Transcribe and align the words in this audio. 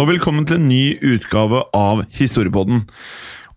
Og 0.00 0.08
velkommen 0.08 0.46
til 0.48 0.56
en 0.56 0.68
ny 0.70 0.84
utgave 1.12 1.60
av 1.76 2.04
Historiepodden. 2.16 2.86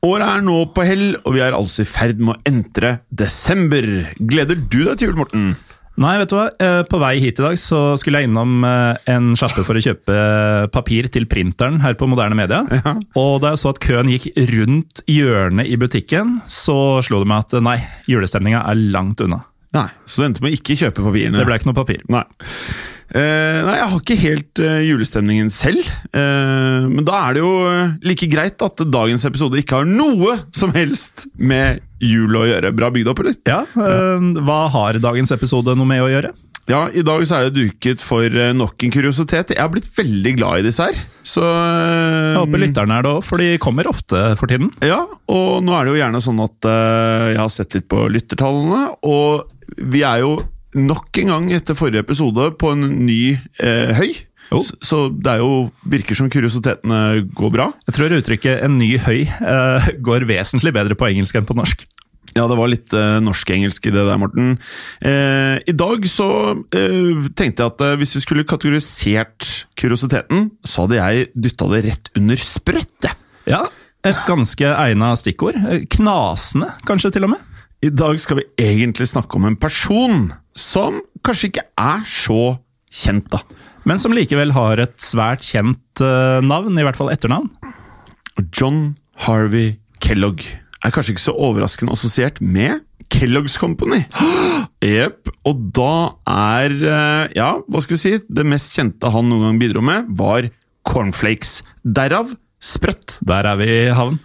Året 0.03 0.25
er 0.27 0.41
nå 0.43 0.57
på 0.75 0.83
hell, 0.83 1.13
og 1.23 1.37
vi 1.37 1.43
er 1.45 1.55
altså 1.55 1.85
i 1.85 1.87
ferd 1.87 2.19
med 2.19 2.33
å 2.33 2.41
entre 2.49 2.97
desember. 3.15 3.85
Gleder 4.19 4.59
du 4.59 4.81
deg 4.81 4.97
til 4.99 5.07
jul, 5.11 5.21
Morten? 5.21 5.53
Nei, 6.03 6.15
vet 6.19 6.31
du 6.31 6.35
hva? 6.35 6.47
Eh, 6.57 6.79
På 6.89 6.97
vei 6.99 7.13
hit 7.21 7.37
i 7.39 7.45
dag 7.45 7.55
så 7.61 7.93
skulle 8.01 8.19
jeg 8.23 8.27
innom 8.27 8.65
eh, 8.65 8.97
en 9.13 9.35
sjappe 9.39 9.63
for 9.63 9.77
å 9.77 9.83
kjøpe 9.85 10.15
papir 10.73 11.07
til 11.13 11.29
printeren 11.31 11.77
her 11.85 11.95
på 11.95 12.09
Moderne 12.09 12.35
Media. 12.35 12.63
Og 13.21 13.37
da 13.43 13.53
jeg 13.53 13.61
så 13.61 13.71
at 13.71 13.81
køen 13.85 14.09
gikk 14.11 14.31
rundt 14.51 15.03
hjørnet 15.07 15.69
i 15.69 15.77
butikken, 15.79 16.39
så 16.49 16.97
slo 17.05 17.21
det 17.23 17.29
meg 17.29 17.45
at 17.45 17.55
eh, 17.61 17.63
nei, 17.69 17.77
julestemninga 18.09 18.65
er 18.67 18.83
langt 18.91 19.21
unna. 19.23 19.43
Nei, 19.77 19.87
Så 20.09 20.19
du 20.19 20.27
endte 20.27 20.43
med 20.43 20.51
å 20.51 20.57
ikke 20.57 20.75
kjøpe 20.81 21.05
papirene? 21.05 21.39
Det 21.39 21.47
ble 21.47 21.61
ikke 21.61 21.71
noe 21.71 21.79
papir. 21.79 22.03
Nei. 22.11 22.25
Eh, 23.13 23.57
nei, 23.61 23.75
jeg 23.77 23.89
har 23.91 23.99
ikke 23.99 24.17
helt 24.23 24.59
eh, 24.63 24.79
julestemningen 24.87 25.51
selv. 25.53 25.85
Eh, 26.17 26.85
men 26.89 27.05
da 27.05 27.19
er 27.27 27.35
det 27.37 27.43
jo 27.43 27.51
eh, 27.69 27.91
like 28.09 28.29
greit 28.31 28.63
at 28.65 28.81
dagens 28.89 29.25
episode 29.29 29.59
ikke 29.61 29.83
har 29.83 29.89
noe 29.89 30.39
som 30.55 30.73
helst 30.73 31.27
med 31.37 31.83
jul 32.01 32.33
å 32.39 32.47
gjøre. 32.49 32.71
Bra 32.73 32.89
bygd 32.95 33.11
opp, 33.13 33.21
eller? 33.21 33.37
Ja, 33.45 33.61
eh, 33.69 34.31
Hva 34.41 34.63
har 34.73 34.97
dagens 35.03 35.33
episode 35.35 35.75
noe 35.77 35.89
med 35.89 36.01
å 36.01 36.09
gjøre? 36.09 36.33
Ja, 36.71 36.85
I 36.95 37.01
dag 37.03 37.19
så 37.27 37.35
er 37.41 37.49
det 37.49 37.57
duket 37.59 37.99
for 38.01 38.23
eh, 38.23 38.53
nok 38.55 38.81
en 38.87 38.93
kuriositet. 38.95 39.51
Jeg 39.51 39.59
har 39.61 39.69
blitt 39.73 39.89
veldig 39.97 40.31
glad 40.39 40.61
i 40.61 40.65
disse 40.69 40.85
her. 40.87 40.99
Så 41.27 41.43
eh, 41.43 42.31
Jeg 42.31 42.39
håper 42.39 42.63
lytterne 42.63 42.97
er 42.97 43.05
det 43.05 43.11
òg, 43.17 43.21
for 43.27 43.43
de 43.43 43.49
kommer 43.61 43.89
ofte 43.91 44.21
for 44.39 44.49
tiden. 44.49 44.71
Ja, 44.81 45.01
og 45.29 45.59
nå 45.67 45.75
er 45.75 45.85
det 45.85 45.93
jo 45.93 45.99
gjerne 46.01 46.23
sånn 46.23 46.39
at 46.47 46.69
eh, 46.71 47.27
jeg 47.35 47.41
har 47.43 47.51
sett 47.51 47.75
litt 47.77 47.89
på 47.91 48.07
lyttertallene, 48.15 48.87
og 49.05 49.51
vi 49.91 50.01
er 50.07 50.23
jo 50.23 50.37
nok 50.75 51.17
en 51.23 51.33
gang 51.33 51.49
etter 51.55 51.77
forrige 51.77 52.03
episode 52.05 52.51
på 52.59 52.71
en 52.75 52.87
ny 53.05 53.37
eh, 53.59 53.93
høy. 53.97 54.13
Så, 54.53 54.75
så 54.85 54.97
det 55.09 55.31
er 55.31 55.39
jo, 55.41 55.71
virker 55.89 56.17
som 56.19 56.27
kuriositetene 56.29 57.23
går 57.33 57.51
bra. 57.55 57.71
Jeg 57.87 57.95
tror 57.95 58.13
uttrykket 58.19 58.61
'en 58.61 58.77
ny 58.77 58.97
høy' 59.01 59.25
eh, 59.25 59.87
går 60.03 60.27
vesentlig 60.29 60.73
bedre 60.75 60.97
på 60.99 61.07
engelsk 61.09 61.39
enn 61.39 61.47
på 61.49 61.55
norsk. 61.57 61.85
Ja, 62.35 62.47
det 62.49 62.57
var 62.57 62.69
litt 62.69 62.93
eh, 62.97 63.19
norsk-engelsk 63.21 63.87
i 63.87 63.93
det 63.93 64.03
der, 64.07 64.17
Morten. 64.17 64.55
Eh, 65.05 65.57
I 65.69 65.73
dag 65.77 66.05
så 66.09 66.27
eh, 66.73 67.29
tenkte 67.37 67.61
jeg 67.63 67.71
at 67.73 67.81
eh, 67.85 67.95
hvis 68.01 68.15
vi 68.17 68.21
skulle 68.25 68.45
kategorisert 68.49 69.65
kuriositeten, 69.77 70.51
så 70.65 70.85
hadde 70.85 70.97
jeg 70.97 71.27
dytta 71.37 71.69
det 71.73 71.83
rett 71.85 72.09
under 72.17 72.35
sprøtt. 72.41 72.93
jeg. 73.05 73.15
Ja, 73.45 73.67
et 74.03 74.17
ganske 74.27 74.65
egna 74.65 75.13
stikkord. 75.19 75.55
Eh, 75.61 75.85
Knasende, 75.93 76.73
kanskje 76.89 77.13
til 77.13 77.25
og 77.29 77.35
med. 77.35 77.52
I 77.83 77.89
dag 77.91 78.15
skal 78.21 78.39
vi 78.39 78.45
egentlig 78.63 79.09
snakke 79.11 79.35
om 79.35 79.49
en 79.49 79.59
person 79.59 80.29
som 80.55 81.01
kanskje 81.25 81.49
ikke 81.49 81.63
er 81.79 82.05
så 82.07 82.55
kjent, 82.93 83.25
da. 83.33 83.41
Men 83.83 83.99
som 83.99 84.13
likevel 84.15 84.53
har 84.55 84.79
et 84.79 84.95
svært 85.03 85.43
kjent 85.43 86.03
eh, 86.03 86.39
navn, 86.45 86.77
i 86.79 86.85
hvert 86.85 86.95
fall 86.95 87.11
etternavn. 87.11 87.49
John 88.55 88.93
Harvey 89.25 89.73
Kellogg 89.99 90.45
er 90.83 90.93
kanskje 90.95 91.17
ikke 91.17 91.25
så 91.25 91.35
overraskende 91.35 91.91
assosiert 91.97 92.39
med 92.39 92.85
Kellogg's 93.11 93.57
Company. 93.59 93.99
Jepp. 94.83 95.33
Og 95.43 95.67
da 95.75 95.91
er 96.31 96.77
eh, 96.79 97.35
Ja, 97.35 97.49
hva 97.67 97.83
skal 97.83 97.97
vi 97.97 98.03
si? 98.05 98.13
Det 98.23 98.47
mest 98.47 98.71
kjente 98.77 99.11
han 99.11 99.27
noen 99.27 99.49
gang 99.49 99.59
bidro 99.59 99.83
med, 99.83 100.07
var 100.15 100.47
cornflakes. 100.87 101.59
Derav 101.83 102.31
sprøtt. 102.63 103.19
Der 103.27 103.51
er 103.51 103.59
vi 103.59 103.67
i 103.73 103.91
havn. 103.91 104.21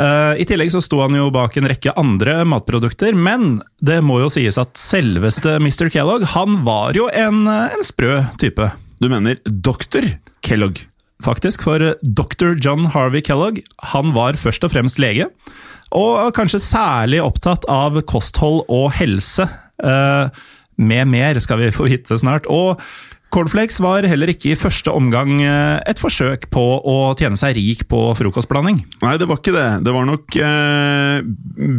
Eh, 0.00 0.40
I 0.40 0.46
tillegg 0.48 0.72
så 0.72 0.80
sto 0.84 1.02
han 1.02 1.16
jo 1.16 1.28
bak 1.34 1.58
en 1.60 1.68
rekke 1.68 1.92
andre 2.00 2.40
matprodukter, 2.48 3.12
men 3.16 3.58
det 3.84 4.00
må 4.06 4.20
jo 4.22 4.30
sies 4.32 4.56
at 4.60 4.78
selveste 4.80 5.58
Mr. 5.60 5.90
Kellogg, 5.92 6.24
han 6.32 6.62
var 6.64 6.96
jo 6.96 7.10
en, 7.12 7.46
eh, 7.46 7.74
en 7.76 7.84
sprø 7.84 8.22
type. 8.40 8.70
Du 9.00 9.08
mener 9.12 9.40
doktor 9.44 10.06
Kellogg? 10.44 10.86
faktisk, 11.24 11.64
for 11.66 11.82
dr. 12.00 12.54
John 12.60 12.86
Harvey 12.94 13.22
Kellogg 13.24 13.60
han 13.92 14.14
var 14.16 14.38
først 14.40 14.64
og 14.66 14.72
fremst 14.74 15.00
lege, 15.02 15.28
og 15.96 16.32
kanskje 16.36 16.62
særlig 16.62 17.22
opptatt 17.24 17.66
av 17.70 17.98
kosthold 18.08 18.62
og 18.70 18.92
helse. 19.00 19.48
Eh, 19.82 20.42
med 20.80 21.10
mer, 21.10 21.40
skal 21.42 21.58
vi 21.60 21.72
få 21.74 21.88
vite 21.90 22.16
snart. 22.20 22.46
Og 22.48 22.80
cornflakes 23.30 23.78
var 23.82 24.06
heller 24.08 24.32
ikke 24.32 24.52
i 24.52 24.58
første 24.58 24.92
omgang 24.94 25.38
eh, 25.44 25.78
et 25.88 26.00
forsøk 26.02 26.48
på 26.52 26.64
å 26.78 26.96
tjene 27.18 27.38
seg 27.38 27.54
rik 27.58 27.86
på 27.90 28.02
frokostblanding. 28.18 28.80
Nei, 29.04 29.14
det 29.20 29.28
var 29.30 29.40
ikke 29.40 29.54
det. 29.54 29.66
Det 29.86 29.94
var 29.94 30.08
nok 30.08 30.38
eh, 30.42 31.20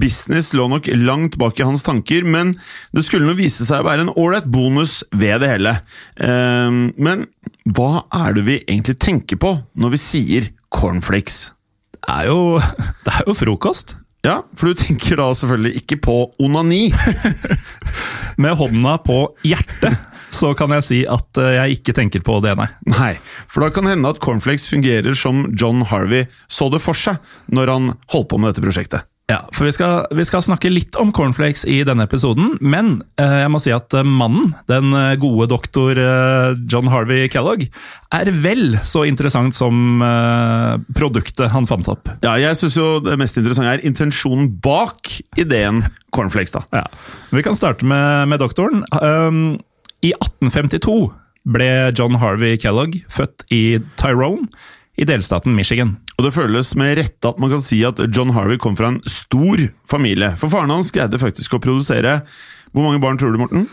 Business 0.01 0.51
lå 0.57 0.67
nok 0.71 0.89
langt 1.01 1.37
bak 1.41 1.59
i 1.59 1.67
hans 1.67 1.85
tanker, 1.87 2.25
men 2.27 2.55
det 2.95 3.05
skulle 3.07 3.27
nå 3.27 3.35
vise 3.39 3.67
seg 3.67 3.83
å 3.83 3.89
være 3.89 4.07
en 4.07 4.13
ålreit 4.15 4.47
bonus 4.51 5.01
ved 5.11 5.43
det 5.43 5.51
hele. 5.53 5.75
Eh, 6.15 6.69
men 6.95 7.25
hva 7.67 8.05
er 8.23 8.37
det 8.37 8.45
vi 8.47 8.59
egentlig 8.61 8.99
tenker 9.03 9.41
på 9.41 9.55
når 9.75 9.97
vi 9.97 10.01
sier 10.01 10.51
cornflakes? 10.73 11.49
Det 11.97 12.15
er 12.15 12.31
jo, 12.31 12.61
det 13.05 13.17
er 13.17 13.27
jo 13.27 13.37
frokost. 13.37 13.97
Ja, 14.21 14.43
for 14.53 14.69
du 14.69 14.77
tenker 14.77 15.17
da 15.17 15.31
selvfølgelig 15.33 15.81
ikke 15.81 15.97
på 16.05 16.15
onani. 16.41 16.91
Med 18.41 18.55
hånda 18.57 18.95
på 19.03 19.23
hjertet 19.45 19.97
så 20.31 20.53
kan 20.57 20.73
jeg 20.77 20.87
si 20.87 20.99
at 21.09 21.39
eh, 21.41 21.57
jeg 21.59 21.79
ikke 21.79 21.95
tenker 21.97 22.25
på 22.25 22.39
det, 22.43 22.55
nei. 22.59 22.69
Nei, 22.89 23.13
for 23.51 23.65
da 23.65 23.71
kan 23.75 23.89
hende 23.89 24.11
at 24.11 24.21
cornflakes 24.23 24.69
fungerer 24.71 25.15
som 25.17 25.45
John 25.59 25.85
Harvey 25.91 26.27
så 26.51 26.71
det 26.71 26.81
for 26.83 26.97
seg 26.97 27.19
når 27.51 27.75
han 27.75 27.95
holdt 28.13 28.31
på 28.31 28.41
med 28.41 28.53
dette 28.53 28.63
prosjektet. 28.63 29.07
Ja, 29.29 29.45
for 29.55 29.63
vi 29.63 29.71
skal, 29.71 30.09
vi 30.11 30.25
skal 30.27 30.41
snakke 30.43 30.67
litt 30.67 30.97
om 30.99 31.13
cornflakes 31.15 31.61
i 31.69 31.77
denne 31.87 32.03
episoden, 32.03 32.57
men 32.59 32.97
eh, 33.21 33.37
jeg 33.43 33.51
må 33.53 33.61
si 33.63 33.71
at 33.71 33.93
eh, 33.95 34.07
mannen, 34.07 34.51
den 34.67 34.91
gode 35.21 35.47
doktor 35.51 35.99
John 36.67 36.89
Harvey 36.91 37.29
Kellogg, 37.31 37.63
er 38.11 38.31
vel 38.43 38.75
så 38.87 39.05
interessant 39.07 39.55
som 39.55 40.03
produktet 40.97 41.53
han 41.53 41.67
fant 41.69 41.87
opp. 41.91 42.11
Ja, 42.25 42.35
jeg 42.41 42.59
synes 42.59 42.75
jo 42.75 42.87
det 43.03 43.15
mest 43.21 43.39
interessante 43.39 43.77
er 43.77 43.87
intensjonen 43.87 44.51
bak 44.63 45.13
ideen 45.39 45.85
cornflakes, 46.11 46.55
da. 46.57 46.65
Ja. 46.75 46.85
Vi 47.31 47.43
kan 47.45 47.55
starte 47.55 47.87
med, 47.87 48.27
med 48.33 48.43
doktoren. 48.43 48.83
Um, 48.99 49.61
I 50.03 50.13
1852 50.17 51.11
ble 51.51 51.67
John 51.97 52.15
Harvey 52.21 52.57
Kellogg 52.61 52.99
født 53.11 53.45
i 53.53 53.79
Tyrone 54.01 54.47
i 55.01 55.05
delstaten 55.07 55.55
Michigan. 55.57 55.95
Og 56.19 56.27
det 56.27 56.33
føles 56.35 56.73
med 56.77 56.97
rette 56.99 57.29
at 57.31 57.39
man 57.41 57.49
kan 57.53 57.61
si 57.65 57.79
at 57.87 58.01
John 58.13 58.33
Harvey 58.35 58.59
kom 58.61 58.75
fra 58.77 58.91
en 58.91 58.99
stor 59.09 59.61
familie. 59.89 60.33
For 60.37 60.51
faren 60.53 60.73
hans 60.73 60.91
greide 60.93 61.17
faktisk 61.21 61.55
å 61.57 61.61
produsere 61.63 62.19
Hvor 62.71 62.85
mange 62.85 63.01
barn 63.03 63.17
tror 63.19 63.33
du, 63.33 63.39
Morten? 63.41 63.65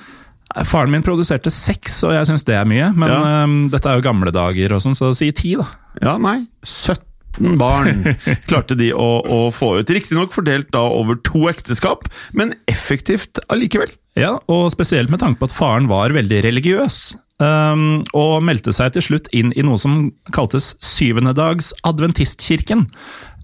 Faren 0.65 0.91
min 0.95 1.05
produserte 1.05 1.53
seks, 1.53 1.99
og 2.09 2.15
jeg 2.17 2.27
syns 2.31 2.47
det 2.49 2.55
er 2.57 2.65
mye. 2.67 2.87
Men 2.97 3.11
Ja. 3.13 3.45
um, 3.45 3.59
dette 3.71 3.87
er 3.91 3.99
jo 4.01 4.07
gamle 4.07 4.33
dager, 4.33 4.73
og 4.75 4.81
sånn, 4.83 4.97
så 4.97 5.11
si 5.15 5.29
ti, 5.37 5.53
da. 5.61 5.67
Ja, 6.03 6.15
nei. 6.19 6.47
17 6.65 7.59
barn 7.61 8.01
klarte 8.49 8.75
de 8.81 8.89
å, 8.97 9.21
å 9.29 9.39
få 9.55 9.75
ut. 9.79 9.93
Riktignok 9.93 10.33
fordelt 10.35 10.73
da 10.75 10.87
over 10.89 11.21
to 11.29 11.45
ekteskap, 11.53 12.09
men 12.33 12.57
effektivt 12.67 13.39
allikevel. 13.53 13.93
Ja, 14.19 14.35
og 14.51 14.69
spesielt 14.75 15.13
med 15.13 15.23
tanke 15.23 15.41
på 15.41 15.49
at 15.49 15.55
faren 15.55 15.89
var 15.91 16.15
veldig 16.17 16.43
religiøs. 16.49 17.17
Um, 17.39 18.03
og 18.19 18.41
meldte 18.43 18.73
seg 18.75 18.97
til 18.97 19.05
slutt 19.07 19.29
inn 19.37 19.53
i 19.55 19.63
noe 19.63 19.79
som 19.79 20.09
kaltes 20.35 20.73
syvendedags 20.83 21.71
adventistkirken. 21.87 22.89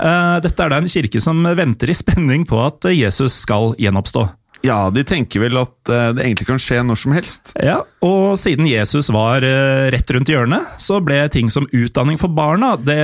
Uh, 0.03 0.43
dette 0.43 0.59
er 0.59 0.73
da 0.73 0.81
en 0.83 0.91
kirke 0.91 1.23
som 1.23 1.47
venter 1.55 1.93
i 1.93 1.95
spenning 1.95 2.43
på 2.51 2.59
at 2.65 2.91
Jesus 2.91 3.39
skal 3.45 3.77
gjenoppstå. 3.79 4.27
Ja, 4.65 4.89
de 4.89 5.05
tenker 5.05 5.43
vel 5.43 5.59
at 5.61 5.91
eh, 5.93 6.11
det 6.17 6.25
egentlig 6.25 6.47
kan 6.49 6.61
skje 6.63 6.79
når 6.87 6.97
som 7.03 7.13
helst. 7.13 7.53
Ja, 7.61 7.83
og 8.05 8.39
siden 8.41 8.65
Jesus 8.65 9.11
var 9.13 9.45
eh, 9.45 9.91
rett 9.93 10.13
rundt 10.17 10.31
hjørnet, 10.33 10.79
så 10.81 11.03
ble 11.05 11.19
ting 11.33 11.51
som 11.53 11.69
utdanning 11.69 12.17
for 12.21 12.33
barna 12.33 12.73
det 12.81 12.97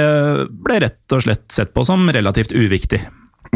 ble 0.49 0.78
rett 0.87 1.17
og 1.17 1.26
slett 1.26 1.44
sett 1.52 1.75
på 1.76 1.84
som 1.84 2.08
relativt 2.08 2.55
uviktig. 2.56 3.02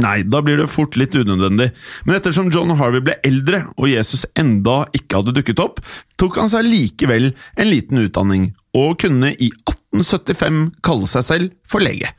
Nei, 0.03 0.25
da 0.27 0.41
blir 0.43 0.59
det 0.59 0.71
fort 0.73 0.97
litt 0.99 1.15
unødvendig. 1.15 1.69
Men 2.07 2.17
ettersom 2.17 2.51
John 2.55 2.75
Harvey 2.81 3.05
ble 3.05 3.15
eldre 3.27 3.63
og 3.77 3.87
Jesus 3.93 4.25
enda 4.39 4.83
ikke 4.97 5.21
hadde 5.21 5.37
dukket 5.37 5.63
opp, 5.63 5.79
tok 6.19 6.41
han 6.41 6.51
seg 6.51 6.67
likevel 6.67 7.31
en 7.31 7.71
liten 7.71 8.03
utdanning, 8.03 8.51
og 8.75 8.99
kunne 9.05 9.31
i 9.39 9.53
1875 9.71 10.67
kalle 10.85 11.11
seg 11.11 11.27
selv 11.29 11.55
for 11.71 11.85
lege. 11.85 12.11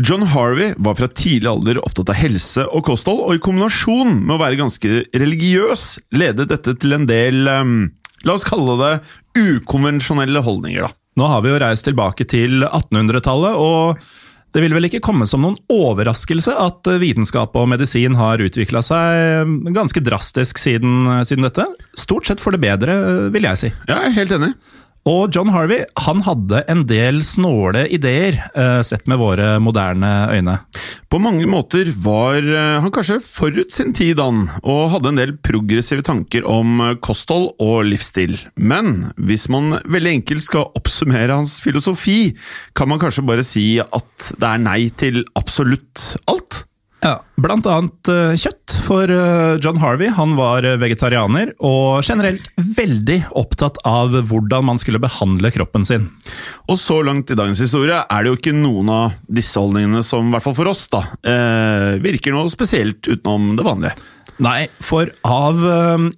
John 0.00 0.22
Harvey 0.32 0.72
var 0.78 0.96
fra 0.96 1.10
tidlig 1.12 1.50
alder 1.50 1.80
opptatt 1.82 2.12
av 2.14 2.20
helse 2.20 2.64
og 2.70 2.86
kosthold, 2.86 3.24
og 3.26 3.36
i 3.36 3.42
kombinasjon 3.42 4.22
med 4.22 4.36
å 4.36 4.40
være 4.40 4.60
ganske 4.62 5.02
religiøs 5.10 5.88
ledet 6.16 6.48
dette 6.52 6.76
til 6.80 6.96
en 6.96 7.08
del 7.10 7.50
um, 7.50 7.80
La 8.20 8.34
oss 8.36 8.44
kalle 8.44 8.74
det 8.76 8.94
ukonvensjonelle 9.40 10.42
holdninger, 10.44 10.84
da. 10.84 10.92
Nå 11.16 11.28
har 11.28 11.40
vi 11.40 11.54
jo 11.54 11.60
reist 11.62 11.86
tilbake 11.88 12.26
til 12.28 12.66
1800-tallet, 12.66 13.56
og 13.56 14.02
det 14.54 14.62
vil 14.64 14.74
vel 14.74 14.88
ikke 14.88 15.02
komme 15.04 15.28
som 15.30 15.44
noen 15.44 15.58
overraskelse 15.70 16.54
at 16.58 16.90
vitenskap 17.02 17.54
og 17.58 17.68
medisin 17.70 18.16
har 18.18 18.42
utvikla 18.42 18.82
seg 18.82 19.70
ganske 19.76 20.02
drastisk 20.02 20.58
siden, 20.58 21.06
siden, 21.26 21.46
dette. 21.46 21.66
Stort 21.98 22.26
sett 22.26 22.42
for 22.42 22.54
det 22.54 22.62
bedre, 22.64 22.96
vil 23.34 23.46
jeg 23.46 23.60
si. 23.60 23.72
Ja, 23.86 24.00
jeg 24.02 24.10
er 24.10 24.18
helt 24.18 24.36
enig. 24.40 24.52
Og 25.08 25.32
John 25.32 25.48
Harvey 25.48 25.86
han 26.04 26.20
hadde 26.26 26.60
en 26.68 26.82
del 26.88 27.22
snåle 27.24 27.86
ideer, 27.88 28.36
eh, 28.52 28.80
sett 28.84 29.06
med 29.08 29.16
våre 29.20 29.54
moderne 29.62 30.28
øyne. 30.28 30.58
På 31.08 31.18
mange 31.18 31.46
måter 31.48 31.88
var 32.04 32.36
eh, 32.36 32.80
han 32.84 32.92
kanskje 32.92 33.16
forut 33.24 33.72
sin 33.72 33.94
tid, 33.96 34.20
han, 34.20 34.50
og 34.60 34.90
hadde 34.92 35.08
en 35.14 35.20
del 35.22 35.34
progressive 35.40 36.04
tanker 36.04 36.44
om 36.44 36.98
kosthold 37.00 37.54
og 37.58 37.88
livsstil. 37.88 38.36
Men 38.56 39.12
hvis 39.16 39.48
man 39.48 39.80
veldig 39.88 40.16
enkelt 40.20 40.44
skal 40.44 40.68
oppsummere 40.76 41.32
hans 41.32 41.58
filosofi, 41.64 42.34
kan 42.76 42.92
man 42.92 43.00
kanskje 43.00 43.24
bare 43.24 43.46
si 43.46 43.66
at 43.80 44.32
det 44.36 44.52
er 44.52 44.66
nei 44.68 44.82
til 45.00 45.24
absolutt 45.38 46.20
alt? 46.28 46.66
Ja, 47.00 47.14
Blant 47.40 47.64
annet 47.64 48.08
uh, 48.12 48.34
kjøtt, 48.36 48.74
for 48.84 49.08
uh, 49.08 49.56
John 49.64 49.78
Harvey 49.80 50.10
han 50.12 50.34
var 50.36 50.66
vegetarianer 50.82 51.54
og 51.64 52.04
generelt 52.04 52.50
veldig 52.60 53.16
opptatt 53.40 53.80
av 53.88 54.12
hvordan 54.28 54.66
man 54.68 54.80
skulle 54.80 55.00
behandle 55.00 55.48
kroppen 55.54 55.86
sin. 55.88 56.10
Og 56.68 56.76
så 56.80 56.98
langt 57.06 57.32
i 57.32 57.38
dagens 57.38 57.62
historie 57.64 58.02
er 58.04 58.20
det 58.20 58.32
jo 58.32 58.36
ikke 58.36 58.52
noen 58.56 58.92
av 58.92 59.16
disse 59.32 59.56
holdningene 59.56 60.04
som, 60.04 60.28
i 60.28 60.36
hvert 60.36 60.44
fall 60.44 60.58
for 60.58 60.70
oss, 60.70 60.84
da, 60.92 61.00
virker 62.04 62.36
noe 62.36 62.52
spesielt 62.52 63.08
utenom 63.08 63.54
det 63.56 63.64
vanlige. 63.66 63.94
Nei, 64.40 64.68
for 64.84 65.08
av 65.26 65.58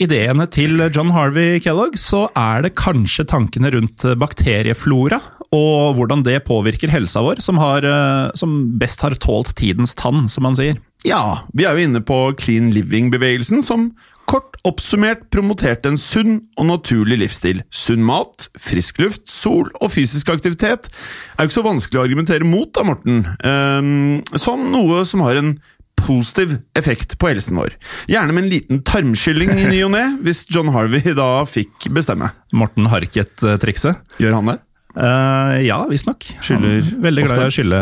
ideene 0.02 0.46
til 0.50 0.82
John 0.88 1.10
Harvey 1.14 1.62
Kellogg, 1.62 1.96
så 1.98 2.26
er 2.38 2.66
det 2.66 2.74
kanskje 2.78 3.26
tankene 3.30 3.72
rundt 3.74 4.04
bakterieflora 4.18 5.20
og 5.52 5.98
hvordan 5.98 6.24
det 6.24 6.38
påvirker 6.48 6.92
helsa 6.92 7.20
vår, 7.24 7.42
som, 7.44 7.60
har, 7.60 7.84
uh, 7.84 8.30
som 8.38 8.72
best 8.80 9.04
har 9.04 9.16
tålt 9.20 9.52
tidens 9.58 9.94
tann, 9.98 10.24
som 10.32 10.46
man 10.48 10.56
sier. 10.56 10.80
Ja, 11.04 11.42
vi 11.52 11.66
er 11.66 11.76
jo 11.76 11.88
inne 11.88 12.00
på 12.04 12.18
clean 12.40 12.70
living-bevegelsen, 12.72 13.60
som 13.66 13.90
kort 14.30 14.56
oppsummert 14.64 15.26
promoterte 15.34 15.90
en 15.90 15.98
sunn 16.00 16.38
og 16.56 16.68
naturlig 16.70 17.18
livsstil. 17.20 17.60
Sunn 17.74 18.04
mat, 18.06 18.48
frisk 18.56 19.02
luft, 19.02 19.26
sol 19.28 19.68
og 19.82 19.92
fysisk 19.92 20.30
aktivitet 20.32 20.88
er 20.88 21.42
jo 21.42 21.50
ikke 21.50 21.58
så 21.58 21.66
vanskelig 21.66 22.00
å 22.00 22.06
argumentere 22.06 22.48
mot, 22.48 22.70
da, 22.72 22.86
Morten. 22.86 23.24
Um, 23.44 24.38
som 24.40 24.70
noe 24.72 25.02
som 25.08 25.24
har 25.26 25.40
en 25.42 25.56
positiv 26.02 26.56
effekt 26.78 27.18
på 27.20 27.28
helsen 27.30 27.58
vår. 27.60 27.76
Gjerne 28.10 28.34
med 28.34 28.46
en 28.46 28.52
liten 28.54 28.82
tarmskylling 28.86 29.52
i 29.54 29.68
ny 29.68 29.82
og 29.86 29.92
ne, 29.94 30.04
hvis 30.24 30.46
John 30.50 30.72
Harvey 30.74 31.14
da 31.18 31.44
fikk 31.48 31.90
bestemme. 31.94 32.32
Morten 32.56 32.88
Harket-trikset. 32.90 34.00
Gjør 34.22 34.40
han 34.40 34.54
det? 34.54 34.60
Uh, 34.92 35.56
ja, 35.64 35.78
visstnok. 35.88 36.26
Veldig 36.44 37.24
glad 37.24 37.40
i 37.40 37.48
å 37.48 37.54
skylle, 37.54 37.80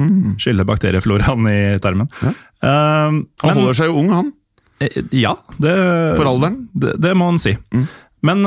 mm. 0.00 0.36
skylle 0.40 0.64
bakteriefloraen 0.68 1.50
i 1.50 1.60
tarmen. 1.84 2.08
Ja. 2.22 2.32
Uh, 2.64 2.70
han 3.12 3.20
men, 3.20 3.58
holder 3.60 3.76
seg 3.76 3.90
jo 3.90 4.00
ung, 4.00 4.10
han. 4.14 4.32
Uh, 4.80 4.98
ja, 5.12 5.34
det, 5.60 5.76
For 6.16 6.28
alderen? 6.30 6.62
Det, 6.72 6.96
det 7.04 7.12
må 7.18 7.28
han 7.32 7.40
si. 7.42 7.56
Mm. 7.76 7.86
Men 8.26 8.40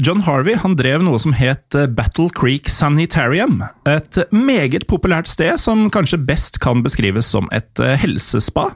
John 0.00 0.22
Harvey 0.24 0.54
han 0.56 0.72
drev 0.78 1.02
noe 1.04 1.18
som 1.20 1.34
het 1.36 1.74
Battle 1.92 2.30
Creek 2.32 2.70
Sanitarium. 2.72 3.58
Et 3.84 4.20
meget 4.32 4.86
populært 4.88 5.28
sted 5.28 5.58
som 5.60 5.90
kanskje 5.92 6.20
best 6.30 6.56
kan 6.64 6.80
beskrives 6.86 7.28
som 7.34 7.50
et 7.52 7.82
helsespa. 8.00 8.70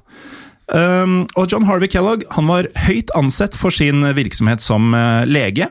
Um, 0.68 1.22
og 1.40 1.48
John 1.48 1.64
Harvey 1.64 1.88
Kellogg 1.88 2.26
han 2.34 2.50
var 2.50 2.68
høyt 2.84 3.14
ansett 3.16 3.56
for 3.56 3.72
sin 3.72 4.04
virksomhet 4.18 4.60
som 4.60 4.92
lege. 5.30 5.70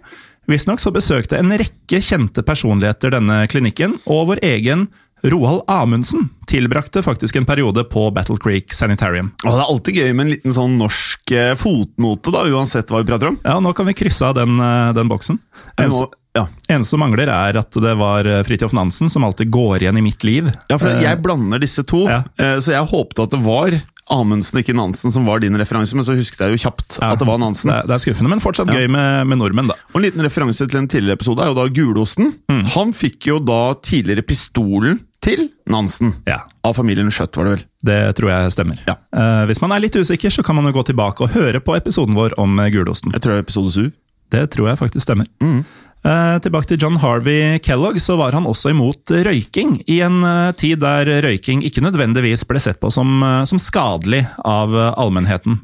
Visstnok 0.51 0.81
så 0.83 0.91
besøkte 0.93 1.39
en 1.39 1.53
rekke 1.55 2.01
kjente 2.03 2.43
personligheter 2.43 3.13
denne 3.13 3.43
klinikken, 3.51 3.95
og 4.09 4.31
vår 4.33 4.43
egen 4.43 4.89
Roald 5.21 5.61
Amundsen 5.69 6.29
tilbrakte 6.49 7.03
faktisk 7.05 7.35
en 7.35 7.45
periode 7.45 7.83
på 7.83 8.07
Battle 8.11 8.37
Creek 8.41 8.73
Sanitarium. 8.73 9.31
Og 9.45 9.51
Det 9.51 9.59
er 9.59 9.67
alltid 9.67 9.99
gøy 9.99 10.13
med 10.13 10.25
en 10.25 10.31
liten 10.33 10.55
sånn 10.55 10.79
norsk 10.79 11.33
eh, 11.37 11.53
fotnote, 11.59 12.33
da, 12.33 12.47
uansett 12.49 12.89
hva 12.89 13.03
vi 13.03 13.09
prater 13.11 13.29
om. 13.29 13.37
Ja, 13.45 13.59
nå 13.61 13.75
kan 13.77 13.87
vi 13.89 13.97
krysse 13.97 14.31
av 14.31 14.39
den, 14.39 14.57
eh, 14.57 14.89
den 14.97 15.11
boksen. 15.11 15.37
En 15.77 15.93
ja. 16.33 16.47
eneste 16.71 16.95
som 16.95 17.03
mangler, 17.03 17.29
er 17.29 17.59
at 17.61 17.77
det 17.85 17.93
var 18.01 18.25
eh, 18.25 18.41
Fridtjof 18.47 18.73
Nansen 18.73 19.13
som 19.13 19.27
alltid 19.27 19.53
går 19.53 19.85
igjen 19.85 20.01
i 20.01 20.05
mitt 20.09 20.25
liv. 20.25 20.49
Ja, 20.71 20.79
for 20.81 20.89
jeg 20.89 21.21
blander 21.21 21.61
disse 21.61 21.85
to, 21.85 22.07
ja. 22.09 22.23
så 22.35 22.73
jeg 22.73 22.89
håpte 22.89 23.27
at 23.27 23.35
det 23.35 23.43
var 23.45 23.77
Amundsen, 24.11 24.59
ikke 24.61 24.75
Nansen, 24.75 25.13
som 25.13 25.27
var 25.27 25.43
din 25.43 25.55
referanse, 25.59 25.95
men 25.95 26.05
så 26.07 26.15
husket 26.17 26.41
jeg 26.43 26.55
jo 26.55 26.61
kjapt 26.65 26.97
ja, 26.97 27.11
at 27.13 27.21
det 27.21 27.27
var 27.29 27.39
Nansen. 27.41 27.71
Det, 27.71 27.77
det, 27.87 27.95
er 27.95 28.03
skuffende, 28.03 28.31
men 28.33 28.43
fortsatt 28.43 28.71
gøy 28.73 28.89
med, 28.91 29.27
med, 29.29 29.39
nordmenn, 29.39 29.71
da. 29.71 29.77
Og 29.93 30.01
En 30.01 30.07
liten 30.07 30.25
referanse 30.25 30.67
til 30.67 30.81
en 30.81 30.89
tidligere 30.91 31.19
episode 31.19 31.45
er 31.45 31.51
jo 31.51 31.57
da 31.59 31.67
Gulosten. 31.71 32.33
Mm. 32.51 32.65
Han 32.75 32.93
fikk 32.97 33.29
jo 33.29 33.39
da 33.43 33.61
tidligere 33.85 34.25
pistolen 34.27 34.99
til 35.21 35.45
Nansen. 35.69 36.15
Ja. 36.27 36.41
Av 36.65 36.75
familien 36.75 37.11
Skjøtt, 37.13 37.37
var 37.37 37.47
det 37.47 37.55
vel? 37.55 37.65
Det 37.91 37.99
tror 38.17 38.33
jeg 38.33 38.53
stemmer. 38.57 38.81
Ja. 38.89 38.97
Eh, 39.13 39.43
hvis 39.51 39.61
man 39.61 39.75
er 39.75 39.83
litt 39.83 39.95
usikker, 39.95 40.33
så 40.33 40.43
kan 40.45 40.57
man 40.57 40.67
jo 40.69 40.75
gå 40.79 40.87
tilbake 40.89 41.27
og 41.27 41.35
høre 41.37 41.61
på 41.63 41.77
episoden 41.77 42.17
vår 42.17 42.35
om 42.41 42.57
Gulosten. 42.73 43.13
Jeg 43.13 43.23
tror 43.23 43.35
det 43.35 43.43
er 43.43 43.45
episode 43.45 43.75
7. 43.77 43.91
Det 44.31 44.45
tror 44.53 44.71
jeg 44.71 44.79
faktisk 44.79 45.05
stemmer. 45.05 45.27
Mm. 45.43 45.61
Eh, 46.01 46.37
tilbake 46.41 46.65
til 46.65 46.79
John 46.81 46.97
Harvey 46.97 47.59
Kellogg, 47.61 47.99
så 48.01 48.15
var 48.17 48.33
han 48.33 48.47
også 48.49 48.71
imot 48.73 49.11
røyking, 49.27 49.75
i 49.85 49.99
en 50.01 50.23
eh, 50.25 50.53
tid 50.57 50.81
der 50.81 51.05
røyking 51.21 51.61
ikke 51.67 51.83
nødvendigvis 51.85 52.41
ble 52.49 52.61
sett 52.63 52.79
på 52.81 52.89
som, 52.93 53.19
eh, 53.21 53.43
som 53.45 53.61
skadelig 53.61 54.23
av 54.41 54.73
allmennheten. 54.73 55.59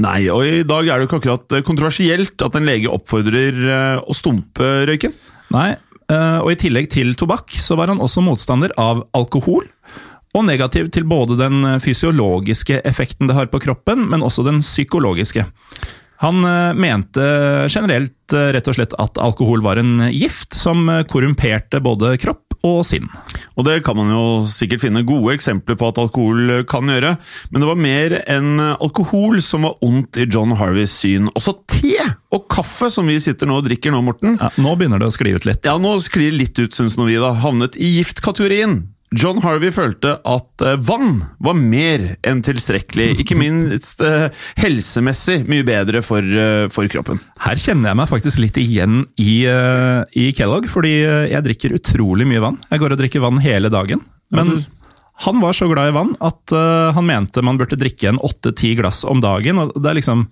Nei, 0.00 0.26
og 0.32 0.44
i 0.44 0.60
dag 0.68 0.84
er 0.84 1.00
det 1.00 1.06
jo 1.06 1.08
ikke 1.08 1.20
akkurat 1.22 1.56
kontroversielt 1.64 2.44
at 2.44 2.56
en 2.56 2.68
lege 2.68 2.92
oppfordrer 2.92 3.56
å 4.00 4.16
stumpe 4.16 4.84
røyken. 4.88 5.12
Nei, 5.52 5.74
og 6.08 6.48
i 6.48 6.56
tillegg 6.56 6.88
til 6.92 7.12
tobakk, 7.20 7.52
så 7.60 7.76
var 7.76 7.92
han 7.92 8.00
også 8.00 8.24
motstander 8.24 8.72
av 8.80 9.02
alkohol. 9.16 9.68
Og 10.32 10.46
negativ 10.48 10.88
til 10.92 11.04
både 11.04 11.36
den 11.36 11.76
fysiologiske 11.84 12.80
effekten 12.88 13.28
det 13.28 13.36
har 13.36 13.52
på 13.52 13.60
kroppen, 13.60 14.08
men 14.08 14.24
også 14.24 14.46
den 14.48 14.64
psykologiske. 14.64 15.44
Han 16.24 16.44
eh, 16.44 16.74
mente 16.74 17.24
generelt 17.68 18.32
eh, 18.32 18.48
rett 18.56 18.68
og 18.70 18.78
slett 18.78 18.96
at 18.96 19.20
alkohol 19.20 19.60
var 19.64 19.76
en 19.76 19.98
gift 20.08 20.56
som 20.56 20.88
eh, 20.88 21.02
korrumperte 21.04 21.82
både 21.84 22.14
kropp 22.22 22.40
og 22.64 22.80
sinn. 22.88 23.10
Og 23.60 23.66
det 23.66 23.82
kan 23.84 23.98
man 23.98 24.08
jo 24.08 24.22
sikkert 24.48 24.80
finne 24.86 25.02
gode 25.04 25.34
eksempler 25.36 25.76
på 25.76 25.90
at 25.90 26.00
alkohol 26.00 26.62
kan 26.70 26.88
gjøre, 26.88 27.10
men 27.52 27.60
det 27.60 27.68
var 27.68 27.76
mer 27.76 28.14
enn 28.24 28.54
alkohol 28.72 29.42
som 29.44 29.68
var 29.68 29.76
ondt 29.84 30.16
i 30.16 30.24
John 30.24 30.56
Harveys 30.56 30.94
syn. 30.96 31.28
Også 31.36 31.58
te 31.68 31.98
og 32.32 32.48
kaffe, 32.48 32.88
som 32.88 33.04
vi 33.10 33.18
sitter 33.20 33.50
nå 33.50 33.60
og 33.60 33.68
drikker 33.68 33.92
nå, 33.92 34.00
Morten. 34.08 34.38
Ja, 34.40 34.48
Nå 34.56 34.72
begynner 34.80 35.02
det 35.02 35.12
å 35.12 35.14
skli 35.14 35.36
ut 35.36 35.44
litt. 35.44 35.68
Ja, 35.68 35.76
nå 35.76 35.98
sklir 36.00 36.32
litt 36.32 36.56
ut, 36.56 36.72
syns 36.72 36.96
nå 36.96 37.04
vi, 37.10 37.20
da. 37.20 37.34
Havnet 37.44 37.76
i 37.76 37.98
giftkategorien. 37.98 38.80
John 39.14 39.40
Harvey 39.44 39.70
følte 39.74 40.16
at 40.26 40.64
uh, 40.64 40.74
vann 40.82 41.22
var 41.42 41.56
mer 41.58 42.06
enn 42.26 42.40
tilstrekkelig, 42.44 43.12
ikke 43.22 43.36
minst 43.38 44.02
uh, 44.02 44.26
helsemessig 44.58 45.42
mye 45.50 45.66
bedre 45.66 46.02
for, 46.04 46.24
uh, 46.24 46.66
for, 46.72 46.88
kroppen. 46.90 47.20
Her 47.44 47.60
kjenner 47.60 47.92
jeg 47.92 48.00
meg 48.00 48.10
faktisk 48.10 48.42
litt 48.42 48.58
igjen 48.60 49.04
i, 49.20 49.44
i 49.44 50.26
Kellogg, 50.36 50.66
fordi 50.70 50.94
jeg 51.30 51.44
drikker 51.46 51.76
utrolig 51.76 52.26
mye 52.28 52.42
vann. 52.42 52.58
Jeg 52.70 52.82
går 52.82 52.94
og 52.94 53.00
drikker 53.00 53.24
vann 53.24 53.42
hele 53.44 53.70
dagen. 53.72 54.02
Men 54.34 54.56
han 55.24 55.42
var 55.42 55.54
så 55.54 55.68
glad 55.70 55.92
i 55.92 55.94
vann 55.94 56.14
at 56.24 56.54
han 56.96 57.06
mente 57.06 57.42
man 57.44 57.58
burde 57.60 57.78
drikke 57.78 58.08
en 58.10 58.20
åtte-ti 58.24 58.72
glass 58.78 59.04
om 59.06 59.22
dagen. 59.22 59.60
og 59.60 59.76
det 59.76 59.90
er 59.90 59.98
liksom 60.00 60.26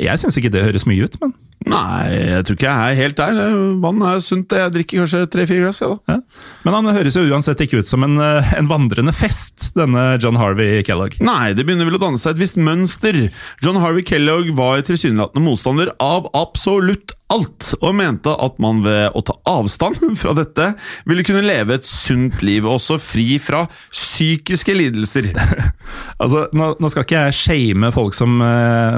Jeg 0.00 0.20
syns 0.20 0.38
ikke 0.38 0.52
det 0.54 0.64
høres 0.64 0.86
mye 0.88 1.04
ut, 1.04 1.18
men 1.20 1.34
Nei, 1.66 2.12
jeg 2.14 2.44
tror 2.46 2.56
ikke 2.58 2.68
jeg 2.68 2.92
er 2.92 2.98
helt 3.00 3.18
der. 3.18 3.38
Vann 3.82 4.02
er 4.06 4.20
sunt. 4.22 4.52
Jeg 4.54 4.74
drikker 4.74 5.02
kanskje 5.02 5.22
tre-fire 5.32 5.64
glass. 5.64 5.80
Ja, 5.82 5.88
da. 5.94 6.14
ja. 6.14 6.46
Men 6.66 6.76
han 6.78 6.90
høres 6.94 7.16
jo 7.18 7.24
uansett 7.26 7.62
ikke 7.64 7.80
ut 7.82 7.90
som 7.90 8.06
en, 8.06 8.14
eh, 8.22 8.52
en 8.58 8.70
vandrende 8.70 9.14
fest, 9.16 9.72
denne 9.78 10.04
John 10.22 10.38
Harvey 10.38 10.84
Kellogg. 10.86 11.18
Nei, 11.24 11.54
det 11.56 11.66
begynner 11.66 11.88
vel 11.88 11.98
å 11.98 12.02
danne 12.04 12.20
seg 12.22 12.36
et 12.36 12.42
visst 12.44 12.60
mønster. 12.60 13.18
John 13.64 13.80
Harvey 13.82 14.06
Kellogg 14.06 14.52
var 14.58 14.84
tilsynelatende 14.86 15.42
motstander 15.42 15.90
av 16.02 16.30
absolutt 16.38 17.16
alt, 17.32 17.72
og 17.80 17.96
mente 17.98 18.30
at 18.30 18.60
man 18.62 18.84
ved 18.84 19.16
å 19.18 19.22
ta 19.26 19.34
avstand 19.50 19.98
fra 20.20 20.34
dette 20.36 20.70
ville 21.08 21.24
kunne 21.26 21.42
leve 21.46 21.80
et 21.80 21.88
sunt 21.88 22.42
liv, 22.46 22.66
også 22.70 23.00
fri 23.02 23.40
fra 23.42 23.66
psykiske 23.90 24.76
lidelser. 24.76 25.32
Altså, 26.16 26.46
nå, 26.56 26.70
nå 26.80 26.88
skal 26.90 27.04
ikke 27.04 27.20
jeg 27.26 27.36
shame 27.36 27.90
folk 27.94 28.14
som 28.16 28.40
eh, 28.42 28.96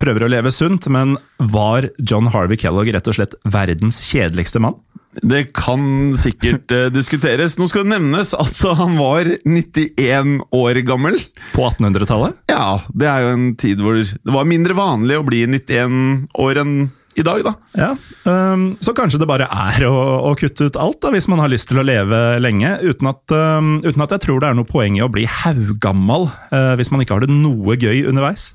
prøver 0.00 0.26
å 0.26 0.28
leve 0.30 0.50
sunt, 0.54 0.84
men 0.92 1.14
var 1.50 1.88
John 1.98 2.30
Harvey 2.32 2.58
Kellogg 2.60 2.90
rett 2.94 3.10
og 3.10 3.18
slett 3.18 3.36
verdens 3.48 4.00
kjedeligste 4.08 4.62
mann? 4.62 4.78
Det 5.18 5.48
kan 5.56 6.12
sikkert 6.20 6.70
uh, 6.70 6.86
diskuteres. 6.94 7.56
Nå 7.58 7.66
skal 7.70 7.86
det 7.86 7.94
nevnes 7.96 8.34
at 8.36 8.60
han 8.78 8.98
var 9.00 9.30
91 9.48 10.44
år 10.54 10.82
gammel. 10.86 11.18
På 11.54 11.70
1800-tallet? 11.70 12.38
Ja, 12.52 12.78
det 12.92 13.08
er 13.10 13.24
jo 13.24 13.32
en 13.34 13.48
tid 13.58 13.82
hvor 13.82 13.98
det 13.98 14.34
var 14.34 14.46
mindre 14.48 14.76
vanlig 14.78 15.18
å 15.18 15.26
bli 15.26 15.42
91 15.48 16.28
år 16.38 16.62
enn 16.62 16.78
i 17.18 17.24
dag, 17.26 17.40
da. 17.42 17.52
Ja, 17.74 17.88
um, 18.30 18.76
Så 18.80 18.94
kanskje 18.94 19.18
det 19.18 19.26
bare 19.26 19.48
er 19.50 19.86
å, 19.88 19.94
å 20.28 20.34
kutte 20.38 20.68
ut 20.68 20.78
alt, 20.78 21.00
da, 21.02 21.10
hvis 21.14 21.26
man 21.30 21.42
har 21.42 21.50
lyst 21.50 21.70
til 21.70 21.80
å 21.80 21.86
leve 21.86 22.38
lenge, 22.42 22.76
uten 22.84 23.10
at, 23.10 23.24
um, 23.34 23.78
uten 23.82 24.04
at 24.04 24.14
jeg 24.14 24.22
tror 24.26 24.42
det 24.42 24.52
er 24.52 24.58
noe 24.58 24.68
poeng 24.68 24.98
i 24.98 25.02
å 25.02 25.10
bli 25.10 25.26
haugammal 25.40 26.28
uh, 26.52 26.74
hvis 26.78 26.92
man 26.94 27.02
ikke 27.02 27.16
har 27.16 27.26
det 27.26 27.34
noe 27.34 27.74
gøy 27.74 28.04
underveis. 28.10 28.52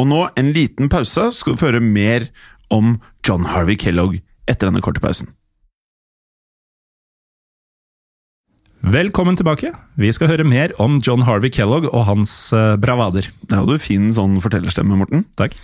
Og 0.00 0.08
nå 0.08 0.24
en 0.40 0.50
liten 0.56 0.90
pause, 0.92 1.28
skal 1.36 1.58
få 1.58 1.70
høre 1.70 1.84
mer 1.84 2.30
om 2.72 2.96
John 3.26 3.46
Harvey 3.52 3.76
Kellogg 3.76 4.20
etter 4.48 4.68
denne 4.68 4.82
korte 4.84 5.02
pausen. 5.02 5.30
Velkommen 8.82 9.36
tilbake. 9.38 9.68
Vi 9.94 10.08
skal 10.10 10.26
høre 10.32 10.44
mer 10.48 10.72
om 10.82 10.96
John 11.06 11.22
Harvey 11.22 11.52
Kellogg 11.54 11.84
og 11.92 12.02
hans 12.08 12.32
øh, 12.56 12.74
bravader. 12.82 13.28
Det 13.46 13.54
hadde 13.54 13.76
du 13.76 13.82
fin 13.82 14.08
sånn 14.10 14.40
fortellerstemme, 14.42 14.98
Morten. 14.98 15.22
Takk. 15.38 15.54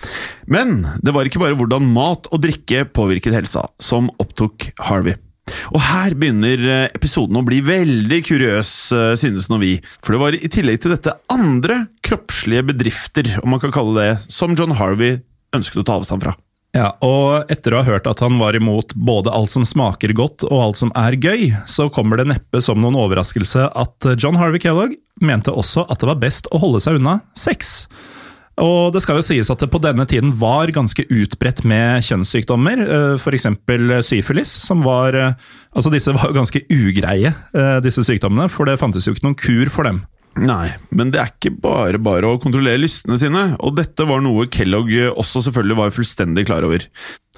Men 0.46 0.84
det 1.02 1.16
var 1.16 1.26
ikke 1.26 1.42
bare 1.42 1.58
hvordan 1.58 1.88
mat 1.96 2.30
og 2.30 2.44
drikke 2.46 2.84
påvirket 2.94 3.34
helsa, 3.34 3.66
som 3.82 4.12
opptok 4.22 4.70
Harvey. 4.86 5.18
Og 5.72 5.80
her 5.84 6.16
begynner 6.18 6.64
eh, 6.64 6.88
episoden 6.96 7.38
å 7.40 7.44
bli 7.46 7.60
veldig 7.64 8.20
kuriøs, 8.28 8.72
eh, 8.96 9.14
synes 9.20 9.48
nå 9.50 9.60
vi. 9.62 9.76
For 10.02 10.14
det 10.14 10.22
var 10.22 10.36
i 10.38 10.50
tillegg 10.52 10.82
til 10.82 10.94
dette 10.94 11.14
andre 11.32 11.86
kroppslige 12.06 12.66
bedrifter, 12.72 13.30
om 13.42 13.54
man 13.54 13.62
kan 13.62 13.74
kalle 13.74 13.96
det, 13.98 14.12
som 14.32 14.56
John 14.58 14.76
Harvey 14.78 15.20
ønsket 15.56 15.82
å 15.82 15.88
ta 15.88 15.98
avstand 16.00 16.24
fra. 16.26 16.36
Ja, 16.76 16.90
og 17.00 17.48
etter 17.50 17.72
å 17.72 17.80
ha 17.80 17.88
hørt 17.88 18.06
at 18.10 18.20
han 18.20 18.36
var 18.38 18.54
imot 18.54 18.92
både 18.92 19.32
alt 19.32 19.50
som 19.50 19.64
smaker 19.66 20.12
godt 20.16 20.44
og 20.50 20.58
alt 20.60 20.80
som 20.82 20.92
er 21.00 21.16
gøy, 21.16 21.48
så 21.66 21.88
kommer 21.92 22.20
det 22.20 22.28
neppe 22.28 22.60
som 22.62 22.80
noen 22.82 22.98
overraskelse 23.00 23.70
at 23.72 24.08
John 24.20 24.36
Harvey 24.38 24.60
Kellogg 24.62 24.92
mente 25.24 25.50
også 25.50 25.86
at 25.88 26.02
det 26.02 26.10
var 26.10 26.20
best 26.20 26.50
å 26.52 26.60
holde 26.60 26.82
seg 26.84 27.00
unna 27.00 27.18
sex. 27.32 27.88
Og 28.58 28.90
det 28.94 29.04
skal 29.04 29.20
jo 29.20 29.26
sies 29.26 29.50
at 29.52 29.62
det 29.62 29.70
på 29.70 29.80
denne 29.82 30.06
tiden 30.10 30.32
var 30.40 30.72
ganske 30.74 31.04
utbredt 31.06 31.62
med 31.68 32.02
kjønnssykdommer, 32.06 32.82
f.eks. 33.20 33.46
syfilis, 34.08 34.50
som 34.66 34.82
var 34.86 35.14
Altså, 35.78 35.92
disse 35.94 36.10
var 36.10 36.30
jo 36.30 36.38
ganske 36.40 36.64
ugreie, 36.74 37.30
eh, 37.54 37.76
disse 37.84 38.02
sykdommene, 38.02 38.48
for 38.50 38.66
det 38.66 38.80
fantes 38.80 39.04
jo 39.06 39.12
ikke 39.14 39.28
noen 39.28 39.36
kur 39.38 39.70
for 39.70 39.86
dem. 39.86 40.00
Nei, 40.38 40.72
men 40.94 41.10
det 41.12 41.20
er 41.20 41.30
ikke 41.32 41.52
bare 41.62 41.98
bare 42.02 42.28
å 42.30 42.38
kontrollere 42.42 42.80
lystene 42.80 43.18
sine, 43.20 43.44
og 43.58 43.76
dette 43.78 44.06
var 44.08 44.22
noe 44.22 44.46
Kellogg 44.52 44.90
også 45.10 45.42
selvfølgelig 45.46 45.78
var 45.80 45.94
fullstendig 45.94 46.46
klar 46.48 46.66
over. 46.66 46.84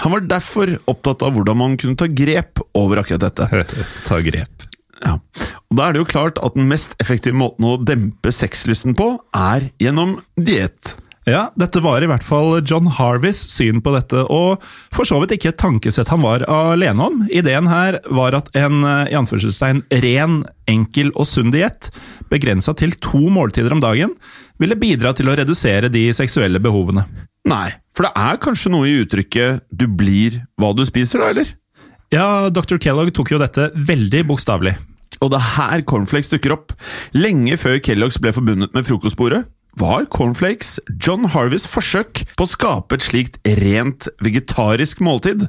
Han 0.05 0.15
var 0.15 0.27
derfor 0.29 0.75
opptatt 0.91 1.25
av 1.27 1.37
hvordan 1.37 1.61
man 1.61 1.77
kunne 1.81 1.99
ta 2.01 2.09
grep 2.09 2.63
over 2.77 3.03
akkurat 3.03 3.29
dette. 3.29 3.65
Ta 4.09 4.21
grep. 4.25 4.67
Ja, 5.01 5.15
og 5.17 5.77
Da 5.79 5.87
er 5.87 5.97
det 5.97 6.03
jo 6.03 6.11
klart 6.11 6.41
at 6.45 6.57
den 6.59 6.69
mest 6.69 6.93
effektive 7.01 7.37
måten 7.41 7.65
å 7.65 7.79
dempe 7.81 8.33
sexlysten 8.35 8.97
på, 8.99 9.15
er 9.37 9.71
gjennom 9.81 10.19
diett. 10.37 10.97
Ja, 11.29 11.51
dette 11.61 11.83
var 11.85 12.01
i 12.01 12.09
hvert 12.09 12.25
fall 12.25 12.63
John 12.65 12.87
Harveys 12.97 13.43
syn 13.53 13.83
på 13.85 13.93
dette, 13.93 14.23
og 14.33 14.63
for 14.95 15.05
så 15.05 15.19
vidt 15.21 15.35
ikke 15.37 15.51
et 15.53 15.59
tankesett 15.61 16.09
han 16.09 16.23
var 16.25 16.47
alene 16.49 17.09
om. 17.11 17.19
Ideen 17.29 17.69
her 17.69 17.99
var 18.09 18.37
at 18.39 18.49
en 18.57 18.81
i 19.05 19.17
anførselstegn 19.19 19.83
ren, 20.01 20.41
enkel 20.71 21.13
og 21.13 21.29
sunn 21.29 21.53
diett, 21.53 21.91
begrensa 22.33 22.73
til 22.79 22.97
to 23.05 23.27
måltider 23.33 23.77
om 23.77 23.85
dagen, 23.85 24.17
ville 24.61 24.79
bidra 24.81 25.13
til 25.17 25.29
å 25.29 25.37
redusere 25.37 25.93
de 25.93 26.09
seksuelle 26.17 26.63
behovene. 26.63 27.05
Nei, 27.49 27.69
for 27.93 28.09
det 28.09 28.15
er 28.17 28.41
kanskje 28.41 28.73
noe 28.73 28.89
i 28.89 28.99
uttrykket 29.05 29.65
'du 29.69 29.87
blir 29.89 30.43
hva 30.61 30.73
du 30.77 30.85
spiser', 30.89 31.21
da, 31.21 31.31
eller? 31.35 31.53
Ja, 32.11 32.49
dr. 32.51 32.77
Kellogg 32.81 33.13
tok 33.15 33.31
jo 33.31 33.39
dette 33.39 33.71
veldig 33.77 34.25
bokstavelig. 34.27 34.75
Og 35.21 35.31
det 35.31 35.39
er 35.39 35.53
her 35.57 35.83
cornflakes 35.85 36.33
dukker 36.33 36.57
opp. 36.57 36.73
Lenge 37.13 37.57
før 37.61 37.79
Kellogg's 37.79 38.19
ble 38.21 38.33
forbundet 38.33 38.73
med 38.75 38.87
frokostbordet, 38.89 39.45
var 39.81 40.05
cornflakes 40.13 40.75
John 41.01 41.25
Harveys 41.33 41.65
forsøk 41.71 42.23
på 42.37 42.45
å 42.45 42.51
skape 42.51 42.99
et 42.99 43.07
slikt 43.07 43.39
rent 43.61 44.09
vegetarisk 44.25 45.01
måltid. 45.05 45.47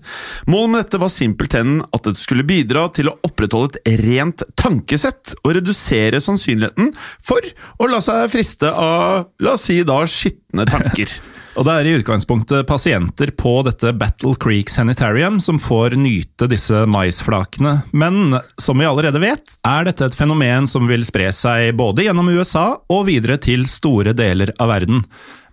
Målet 0.51 0.71
med 0.71 0.83
dette 0.85 1.01
var 1.01 1.11
simpelthen 1.13 1.81
at 1.91 2.07
det 2.07 2.15
skulle 2.19 2.47
bidra 2.47 2.87
til 2.95 3.11
å 3.11 3.17
opprettholde 3.27 3.81
et 3.83 3.99
rent 4.05 4.45
tankesett 4.59 5.35
og 5.41 5.55
redusere 5.59 6.23
sannsynligheten 6.23 6.93
for 7.23 7.43
å 7.81 7.91
la 7.91 7.99
seg 8.03 8.31
friste 8.31 8.71
av, 8.71 9.27
la 9.43 9.57
oss 9.57 9.67
si 9.67 9.81
da, 9.87 10.01
skitne 10.07 10.67
tanker. 10.69 11.11
Og 11.59 11.65
det 11.67 11.73
er 11.73 11.87
i 11.87 11.95
utgangspunktet 11.99 12.63
pasienter 12.69 13.33
på 13.35 13.57
dette 13.67 13.91
Battle 13.99 14.37
Creek 14.39 14.69
Sanitarium 14.71 15.41
som 15.43 15.59
får 15.59 15.97
nyte 15.99 16.47
disse 16.51 16.85
maisflakene, 16.87 17.81
men 17.91 18.37
som 18.61 18.79
vi 18.79 18.87
allerede 18.87 19.19
vet, 19.19 19.57
er 19.67 19.89
dette 19.89 20.07
et 20.07 20.15
fenomen 20.15 20.69
som 20.71 20.87
vil 20.87 21.03
spre 21.07 21.27
seg 21.35 21.73
både 21.79 22.07
gjennom 22.07 22.31
USA 22.31 22.65
og 22.87 23.05
videre 23.11 23.35
til 23.43 23.67
store 23.67 24.15
deler 24.15 24.53
av 24.63 24.71
verden. 24.71 25.03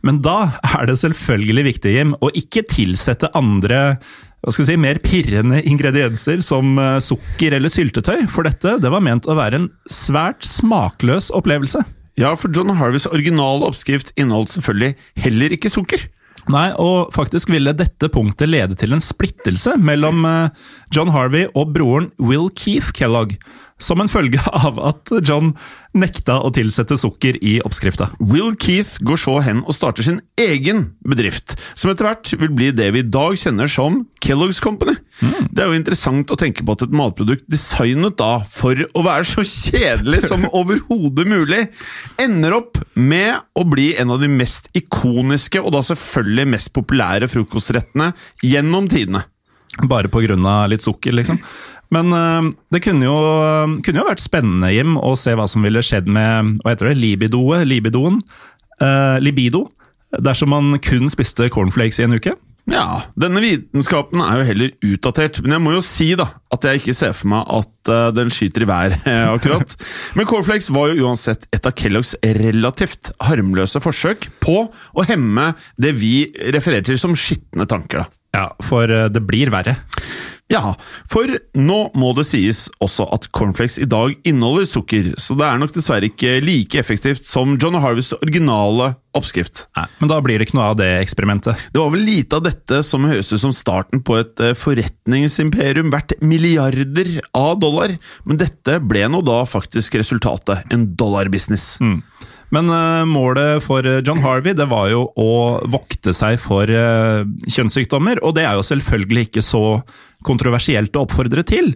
Men 0.06 0.22
da 0.22 0.52
er 0.78 0.86
det 0.86 1.00
selvfølgelig 1.02 1.66
viktig, 1.72 1.96
Jim, 1.96 2.14
å 2.22 2.30
ikke 2.30 2.66
tilsette 2.70 3.32
andre 3.34 3.98
hva 4.38 4.52
skal 4.54 4.62
vi 4.62 4.68
si, 4.68 4.78
mer 4.78 5.00
pirrende 5.02 5.58
ingredienser 5.66 6.44
som 6.46 6.76
eh, 6.78 7.00
sukker 7.02 7.56
eller 7.56 7.72
syltetøy, 7.74 8.22
for 8.30 8.46
dette 8.46 8.76
det 8.78 8.92
var 8.94 9.02
ment 9.02 9.26
å 9.26 9.34
være 9.34 9.58
en 9.58 9.70
svært 9.90 10.46
smakløs 10.46 11.32
opplevelse. 11.34 11.82
Ja, 12.18 12.32
for 12.34 12.50
John 12.50 12.74
Harveys 12.74 13.06
originale 13.06 13.68
oppskrift 13.68 14.10
inneholdt 14.18 14.56
selvfølgelig 14.56 14.96
heller 15.22 15.54
ikke 15.54 15.70
sukker. 15.70 16.02
Nei, 16.50 16.70
og 16.80 17.12
faktisk 17.14 17.50
ville 17.52 17.74
dette 17.76 18.08
punktet 18.10 18.50
lede 18.50 18.74
til 18.78 18.94
en 18.96 19.02
splittelse 19.04 19.76
mellom 19.78 20.24
eh, 20.26 20.68
John 20.94 21.12
Harvey 21.12 21.46
og 21.52 21.74
broren 21.76 22.08
Will 22.18 22.48
Keith 22.56 22.90
Kellogg, 22.96 23.36
som 23.82 24.00
en 24.02 24.10
følge 24.10 24.42
av 24.52 24.78
at 24.82 25.12
John 25.22 25.52
nekta 25.98 26.38
å 26.44 26.50
tilsette 26.54 26.98
sukker 27.00 27.38
i 27.42 27.58
oppskrifta. 27.64 28.10
Will 28.20 28.52
Keith 28.60 28.98
går 29.06 29.20
så 29.22 29.38
hen 29.44 29.62
og 29.64 29.76
starter 29.76 30.04
sin 30.06 30.20
egen 30.40 30.84
bedrift, 31.06 31.56
som 31.78 31.90
etter 31.92 32.08
hvert 32.08 32.32
vil 32.38 32.52
bli 32.54 32.70
det 32.76 32.90
vi 32.94 33.02
i 33.02 33.08
dag 33.08 33.38
kjenner 33.40 33.70
som 33.70 34.02
Kellogg's 34.24 34.60
Company. 34.62 34.96
Det 35.50 35.64
er 35.64 35.70
jo 35.70 35.78
interessant 35.78 36.30
å 36.30 36.38
tenke 36.38 36.66
på 36.66 36.76
at 36.76 36.84
et 36.86 36.94
matprodukt 36.94 37.46
designet 37.50 38.18
da 38.20 38.44
for 38.50 38.78
å 38.92 39.06
være 39.06 39.26
så 39.30 39.46
kjedelig 39.46 40.24
som 40.28 40.46
overhodet 40.58 41.26
mulig, 41.30 41.64
ender 42.20 42.58
opp 42.58 42.82
med 42.94 43.40
å 43.58 43.64
bli 43.68 43.92
en 43.98 44.14
av 44.14 44.22
de 44.22 44.30
mest 44.30 44.70
ikoniske 44.78 45.62
og 45.62 45.72
da 45.74 45.82
selvfølgelig 45.86 46.52
mest 46.54 46.74
populære 46.76 47.30
frokostrettene 47.30 48.12
gjennom 48.44 48.90
tidene. 48.90 49.24
Bare 49.86 50.10
av 50.10 50.70
litt 50.72 50.82
sukker, 50.82 51.14
liksom. 51.14 51.38
Men 51.94 52.12
øh, 52.12 52.50
det 52.74 52.82
kunne 52.84 53.08
jo, 53.08 53.16
kunne 53.84 54.02
jo 54.02 54.08
vært 54.08 54.24
spennende, 54.24 54.72
Jim, 54.74 54.98
å 55.00 55.14
se 55.18 55.34
hva 55.38 55.48
som 55.50 55.64
ville 55.64 55.84
skjedd 55.84 56.10
med 56.10 56.58
hva 56.62 56.74
heter 56.74 56.92
det, 56.92 56.98
libidoet, 57.00 57.64
libidoen, 57.68 58.20
eh, 58.82 59.16
libido, 59.24 59.66
dersom 60.24 60.52
man 60.52 60.76
kun 60.84 61.08
spiste 61.12 61.50
cornflakes 61.52 62.00
i 62.00 62.08
en 62.08 62.18
uke. 62.18 62.36
Ja, 62.68 63.06
denne 63.16 63.40
vitenskapen 63.40 64.20
er 64.20 64.40
jo 64.40 64.46
heller 64.50 64.72
utdatert, 64.90 65.38
men 65.40 65.54
jeg 65.54 65.64
må 65.64 65.72
jo 65.72 65.80
si 65.84 66.10
da, 66.20 66.26
at 66.52 66.66
jeg 66.68 66.82
ikke 66.82 66.94
ser 66.98 67.14
for 67.16 67.30
meg 67.32 67.52
at 67.56 67.90
uh, 67.92 68.10
den 68.12 68.28
skyter 68.32 68.66
i 68.66 68.68
været 68.68 69.06
akkurat. 69.36 69.72
Men 70.18 70.28
cornflakes 70.28 70.68
var 70.76 70.90
jo 70.92 71.08
uansett 71.08 71.46
et 71.48 71.64
av 71.64 71.72
Kelloggs 71.80 72.12
relativt 72.20 73.08
harmløse 73.24 73.80
forsøk 73.80 74.28
på 74.44 74.58
å 74.68 75.06
hemme 75.08 75.54
det 75.80 75.94
vi 75.96 76.12
refererer 76.52 76.84
til 76.90 77.00
som 77.00 77.16
skitne 77.16 77.64
tanker. 77.70 78.04
da. 78.04 78.20
Ja, 78.36 78.46
for 78.68 78.84
det 78.84 79.24
blir 79.24 79.48
verre. 79.54 79.78
Ja, 80.48 80.72
for 81.08 81.28
nå 81.60 81.78
må 81.98 82.14
det 82.16 82.24
sies 82.30 82.66
også 82.80 83.04
at 83.12 83.26
cornflakes 83.36 83.76
i 83.82 83.88
dag 83.88 84.14
inneholder 84.28 84.64
sukker, 84.68 85.10
så 85.20 85.36
det 85.36 85.44
er 85.44 85.60
nok 85.60 85.74
dessverre 85.74 86.08
ikke 86.08 86.38
like 86.40 86.80
effektivt 86.80 87.28
som 87.28 87.58
John 87.60 87.76
Harveys 87.76 88.14
originale 88.16 88.94
oppskrift. 89.18 89.66
Nei, 89.76 89.84
men 90.00 90.12
da 90.12 90.18
blir 90.24 90.40
det 90.40 90.48
ikke 90.48 90.56
noe 90.56 90.70
av 90.72 90.78
det 90.80 90.88
eksperimentet. 91.02 91.68
Det 91.74 91.82
var 91.82 91.92
vel 91.92 92.06
lite 92.06 92.40
av 92.40 92.46
dette 92.46 92.80
som 92.86 93.04
høres 93.08 93.28
ut 93.34 93.42
som 93.44 93.52
starten 93.52 94.00
på 94.00 94.16
et 94.22 94.40
eh, 94.44 94.56
forretningsimperium 94.56 95.92
verdt 95.92 96.16
milliarder 96.24 97.18
av 97.36 97.58
dollar, 97.60 97.98
men 98.24 98.40
dette 98.40 98.78
ble 98.80 99.04
nå 99.12 99.20
da 99.28 99.42
faktisk 99.48 100.00
resultatet, 100.00 100.64
en 100.72 100.88
dollarbusiness. 100.96 101.74
Mm. 101.84 102.00
Men 102.54 102.70
eh, 102.72 103.04
målet 103.08 103.62
for 103.64 103.86
eh, 103.86 104.00
John 104.04 104.22
Harvey 104.24 104.56
det 104.56 104.68
var 104.70 104.88
jo 104.92 105.04
å 105.20 105.32
vokte 105.68 106.14
seg 106.16 106.38
for 106.40 106.70
eh, 106.70 107.24
kjønnssykdommer, 107.48 108.22
og 108.24 108.36
det 108.38 108.46
er 108.48 108.56
jo 108.56 108.64
selvfølgelig 108.70 109.28
ikke 109.28 109.44
så 109.44 109.64
kontroversielt 110.26 110.96
å 110.96 111.04
oppfordre 111.06 111.44
til. 111.46 111.74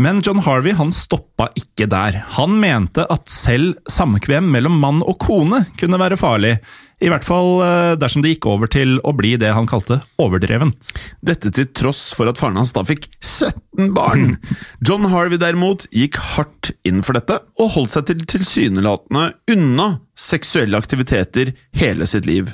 Men 0.00 0.22
John 0.24 0.40
Harvey 0.46 0.72
han 0.78 0.94
stoppa 0.94 1.50
ikke 1.58 1.88
der. 1.92 2.22
Han 2.38 2.56
mente 2.62 3.04
at 3.12 3.28
selv 3.32 3.76
samkvem 3.90 4.48
mellom 4.54 4.78
mann 4.80 5.02
og 5.04 5.18
kone 5.20 5.64
kunne 5.80 6.00
være 6.00 6.20
farlig. 6.20 6.56
I 7.02 7.10
hvert 7.10 7.26
fall 7.26 7.56
eh, 7.64 7.94
dersom 7.98 8.22
det 8.22 8.36
gikk 8.36 8.46
over 8.52 8.70
til 8.70 8.98
å 9.02 9.10
bli 9.16 9.34
det 9.40 9.50
han 9.56 9.66
kalte 9.66 9.98
overdrevent. 10.22 10.92
Dette 11.24 11.50
til 11.54 11.66
tross 11.74 12.12
for 12.14 12.30
at 12.30 12.38
faren 12.38 12.60
hans 12.60 12.70
da 12.76 12.84
fikk 12.86 13.08
17 13.18 13.90
barn! 13.96 14.36
John 14.86 15.08
Harvey 15.10 15.40
derimot 15.42 15.88
gikk 15.90 16.20
hardt 16.36 16.70
inn 16.86 17.02
for 17.02 17.18
dette, 17.18 17.40
og 17.58 17.74
holdt 17.74 17.96
seg 17.96 18.06
til 18.10 18.22
tilsynelatende 18.30 19.32
unna 19.50 19.88
seksuelle 20.18 20.78
aktiviteter 20.78 21.50
hele 21.78 22.06
sitt 22.06 22.28
liv. 22.28 22.52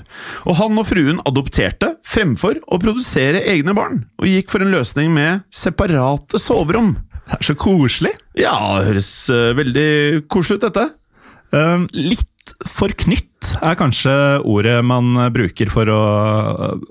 Og 0.49 0.57
han 0.63 0.81
og 0.81 0.89
fruen 0.89 1.21
adopterte 1.29 1.97
fremfor 2.09 2.63
å 2.65 2.81
produsere 2.81 3.45
egne 3.53 3.77
barn, 3.77 4.07
og 4.17 4.31
gikk 4.31 4.55
for 4.55 4.65
en 4.65 4.73
løsning 4.73 5.13
med 5.13 5.45
separate 5.53 6.41
soverom. 6.41 6.95
Det 7.29 7.37
er 7.37 7.49
så 7.51 7.59
koselig! 7.61 8.15
Ja, 8.41 8.57
det 8.79 8.95
høres 8.95 9.11
uh, 9.29 9.53
veldig 9.59 9.91
koselig 10.33 10.63
ut, 10.63 10.71
dette. 10.71 10.89
Uh, 11.53 11.85
litt 11.93 12.55
er 13.63 13.79
kanskje 13.79 14.15
ordet 14.47 14.79
man 14.87 15.13
bruker 15.35 15.71
for 15.73 15.91
å, 15.93 16.03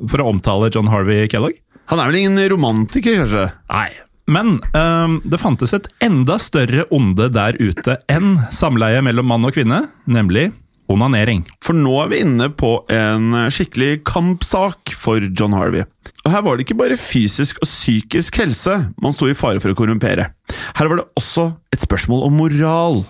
for 0.08 0.24
å 0.24 0.30
omtale 0.34 0.72
John 0.74 0.92
Harvey 0.92 1.28
Kellogg? 1.32 1.60
Han 1.92 2.02
er 2.02 2.12
vel 2.12 2.20
ingen 2.20 2.44
romantiker, 2.52 3.22
kanskje? 3.22 3.48
Nei. 3.72 3.90
Men 4.28 4.58
um, 4.76 5.20
det 5.24 5.40
fantes 5.40 5.72
et 5.76 5.88
enda 6.04 6.36
større 6.42 6.84
onde 6.92 7.30
der 7.32 7.56
ute 7.62 7.96
enn 8.12 8.36
samleie 8.52 9.00
mellom 9.06 9.30
mann 9.32 9.48
og 9.48 9.56
kvinne, 9.56 9.86
nemlig 10.04 10.50
onanering. 10.92 11.46
For 11.64 11.76
nå 11.76 11.94
er 12.04 12.12
vi 12.12 12.20
inne 12.24 12.50
på 12.56 12.72
en 12.92 13.36
skikkelig 13.52 14.02
kampsak 14.08 14.94
for 14.96 15.24
John 15.32 15.56
Harvey. 15.56 15.84
Og 16.26 16.32
her 16.32 16.44
var 16.44 16.58
det 16.58 16.68
ikke 16.68 16.80
bare 16.80 17.00
fysisk 17.00 17.60
og 17.62 17.68
psykisk 17.68 18.40
helse 18.42 18.78
man 19.04 19.16
sto 19.16 19.30
i 19.32 19.36
fare 19.38 19.62
for 19.64 19.72
å 19.72 19.80
korrumpere. 19.80 20.30
Her 20.76 20.92
var 20.92 21.02
det 21.02 21.08
også 21.20 21.50
et 21.76 21.84
spørsmål 21.84 22.26
om 22.28 22.40
moral. 22.40 23.02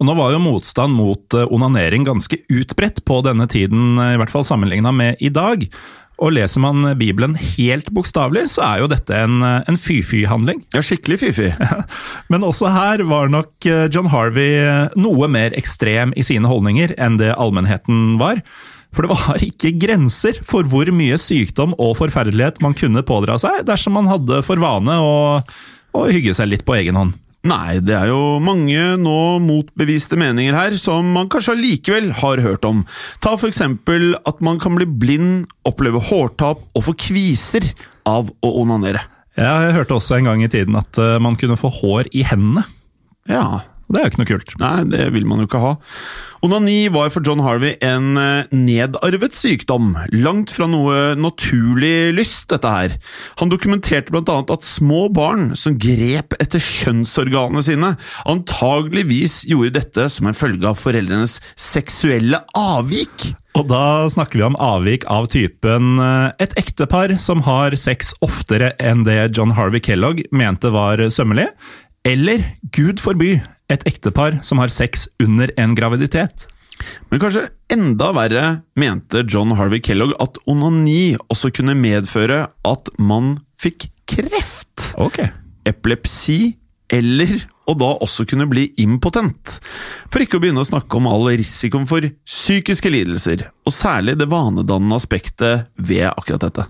Og 0.00 0.08
Nå 0.08 0.14
var 0.18 0.32
jo 0.34 0.42
motstand 0.42 0.94
mot 0.96 1.36
eh, 1.36 1.50
onanering 1.54 2.06
ganske 2.06 2.38
utbredt 2.52 3.04
på 3.06 3.20
denne 3.26 3.46
tiden, 3.50 3.98
eh, 3.98 4.14
i 4.14 4.20
hvert 4.20 4.32
fall 4.32 4.46
sammenligna 4.46 4.92
med 4.94 5.22
i 5.22 5.30
dag. 5.32 5.66
Og 6.22 6.30
leser 6.36 6.62
man 6.62 6.86
Bibelen 6.98 7.34
helt 7.34 7.88
bokstavelig, 7.94 8.46
så 8.52 8.62
er 8.66 8.82
jo 8.82 8.90
dette 8.90 9.16
en, 9.18 9.40
eh, 9.42 9.62
en 9.70 9.78
fy-fy-handling. 9.78 10.64
Ja, 10.74 10.82
skikkelig 10.84 11.20
fy-fy. 11.22 11.50
Men 12.32 12.46
også 12.46 12.70
her 12.74 13.04
var 13.08 13.30
nok 13.32 13.68
John 13.94 14.10
Harvey 14.12 14.62
noe 14.98 15.30
mer 15.30 15.54
ekstrem 15.58 16.14
i 16.18 16.26
sine 16.26 16.50
holdninger 16.50 16.96
enn 16.98 17.18
det 17.22 17.34
allmennheten 17.34 18.16
var. 18.22 18.42
For 18.94 19.06
det 19.06 19.14
var 19.14 19.42
ikke 19.50 19.74
grenser 19.82 20.38
for 20.46 20.66
hvor 20.70 20.90
mye 20.94 21.18
sykdom 21.20 21.74
og 21.78 21.98
forferdelighet 22.02 22.62
man 22.64 22.78
kunne 22.78 23.06
pådra 23.06 23.38
seg 23.42 23.62
dersom 23.68 23.98
man 23.98 24.10
hadde 24.10 24.42
for 24.46 24.62
vane 24.62 24.98
å, 25.02 25.14
å 25.94 26.06
hygge 26.10 26.34
seg 26.34 26.50
litt 26.50 26.66
på 26.66 26.78
egen 26.78 26.98
hånd. 26.98 27.18
Nei, 27.44 27.76
det 27.84 27.92
er 27.92 28.08
jo 28.08 28.38
mange 28.40 28.94
nå 28.96 29.16
motbeviste 29.44 30.16
meninger 30.16 30.56
her 30.56 30.76
som 30.80 31.10
man 31.12 31.28
kanskje 31.32 31.52
allikevel 31.58 32.08
har 32.22 32.40
hørt 32.40 32.64
om. 32.64 32.84
Ta 33.20 33.34
for 33.36 33.50
eksempel 33.52 34.14
at 34.24 34.40
man 34.44 34.60
kan 34.62 34.78
bli 34.78 34.86
blind, 34.88 35.50
oppleve 35.68 36.00
hårtap 36.08 36.62
og 36.64 36.86
få 36.86 36.94
kviser 36.96 37.68
av 38.08 38.32
å 38.40 38.54
onanere. 38.62 39.04
Ja, 39.36 39.58
jeg 39.66 39.76
hørte 39.76 39.98
også 39.98 40.16
en 40.16 40.30
gang 40.30 40.44
i 40.46 40.48
tiden 40.48 40.78
at 40.78 40.96
eh, 41.00 41.18
man 41.20 41.36
kunne 41.36 41.58
få 41.60 41.68
hår 41.82 42.08
i 42.16 42.22
hendene. 42.24 42.64
Ja, 43.28 43.64
det 43.88 44.00
er 44.00 44.06
jo 44.06 44.10
ikke 44.12 44.22
noe 44.22 44.30
kult. 44.30 44.54
Nei, 44.62 44.76
det 44.88 45.08
vil 45.14 45.26
man 45.28 45.42
jo 45.42 45.48
ikke 45.48 45.60
ha. 45.60 45.74
Onani 46.44 46.90
var 46.92 47.08
for 47.12 47.24
John 47.24 47.40
Harvey 47.44 47.74
en 47.84 48.18
eh, 48.20 48.50
nedarvet 48.52 49.36
sykdom, 49.36 49.94
langt 50.12 50.52
fra 50.52 50.68
noe 50.68 51.14
naturlig 51.16 52.12
lyst, 52.16 52.46
dette 52.52 52.68
her. 52.68 52.96
Han 53.40 53.52
dokumenterte 53.52 54.12
blant 54.12 54.32
annet 54.32 54.52
at 54.52 54.66
små 54.68 55.06
barn 55.14 55.52
som 55.58 55.78
grep 55.80 56.36
etter 56.40 56.60
kjønnsorganene 56.60 57.64
sine, 57.64 57.94
antageligvis 58.28 59.42
gjorde 59.48 59.78
dette 59.78 60.10
som 60.12 60.28
en 60.28 60.36
følge 60.36 60.68
av 60.68 60.80
foreldrenes 60.80 61.38
seksuelle 61.60 62.42
avvik. 62.58 63.30
Og 63.54 63.68
da 63.70 64.04
snakker 64.10 64.40
vi 64.40 64.46
om 64.48 64.58
avvik 64.58 65.06
av 65.12 65.30
typen 65.32 66.00
eh, 66.02 66.28
et 66.44 66.56
ektepar 66.60 67.14
som 67.22 67.44
har 67.46 67.76
sex 67.80 68.12
oftere 68.24 68.74
enn 68.82 69.06
det 69.06 69.36
John 69.36 69.54
Harvey 69.56 69.80
Kellogg 69.84 70.24
mente 70.34 70.72
var 70.74 71.00
sømmelig, 71.14 71.48
eller, 72.04 72.42
gud 72.76 73.00
forby, 73.00 73.38
et 73.72 73.86
ektepar 73.88 74.40
som 74.44 74.60
har 74.62 74.72
sex 74.72 75.08
under 75.22 75.50
en 75.60 75.76
graviditet. 75.76 76.48
Men 77.08 77.22
kanskje 77.22 77.46
enda 77.72 78.10
verre 78.16 78.44
mente 78.78 79.22
John 79.30 79.54
Harvey 79.58 79.80
Kellogg 79.84 80.14
at 80.22 80.40
onani 80.50 81.14
også 81.32 81.52
kunne 81.54 81.76
medføre 81.78 82.44
at 82.50 82.92
man 82.98 83.38
fikk 83.60 83.88
kreft. 84.10 84.92
Okay. 85.00 85.30
Epilepsi, 85.64 86.56
eller 86.92 87.46
og 87.70 87.78
da 87.80 87.90
også 88.04 88.26
kunne 88.28 88.46
bli 88.50 88.66
impotent. 88.82 89.58
For 90.12 90.20
ikke 90.20 90.36
å 90.36 90.42
begynne 90.42 90.60
å 90.60 90.68
snakke 90.68 90.98
om 90.98 91.08
all 91.08 91.30
risikoen 91.32 91.88
for 91.88 92.04
psykiske 92.28 92.92
lidelser, 92.92 93.46
og 93.64 93.72
særlig 93.72 94.18
det 94.20 94.28
vanedannende 94.32 94.98
aspektet 95.00 95.70
ved 95.80 96.10
akkurat 96.10 96.44
dette. 96.44 96.66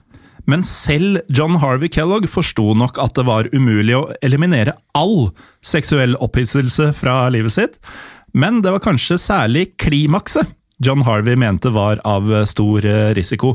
Men 0.50 0.64
selv 0.66 1.22
John 1.33 1.57
Harvey 1.62 1.88
Kellogg 1.88 2.26
forsto 2.28 2.74
nok 2.76 2.98
at 3.00 3.14
det 3.16 3.24
var 3.28 3.48
umulig 3.54 3.96
å 3.96 4.09
eliminere 4.24 4.74
all 4.96 5.30
seksuell 5.64 6.18
opphisselse 6.22 6.90
fra 6.96 7.22
livet 7.33 7.54
sitt, 7.57 7.78
men 8.35 8.61
det 8.64 8.74
var 8.74 8.83
kanskje 8.85 9.20
særlig 9.22 9.70
klimakset 9.80 10.50
John 10.83 11.04
Harvey 11.07 11.37
mente 11.38 11.70
var 11.70 12.00
av 12.04 12.28
stor 12.50 12.83
risiko. 13.14 13.54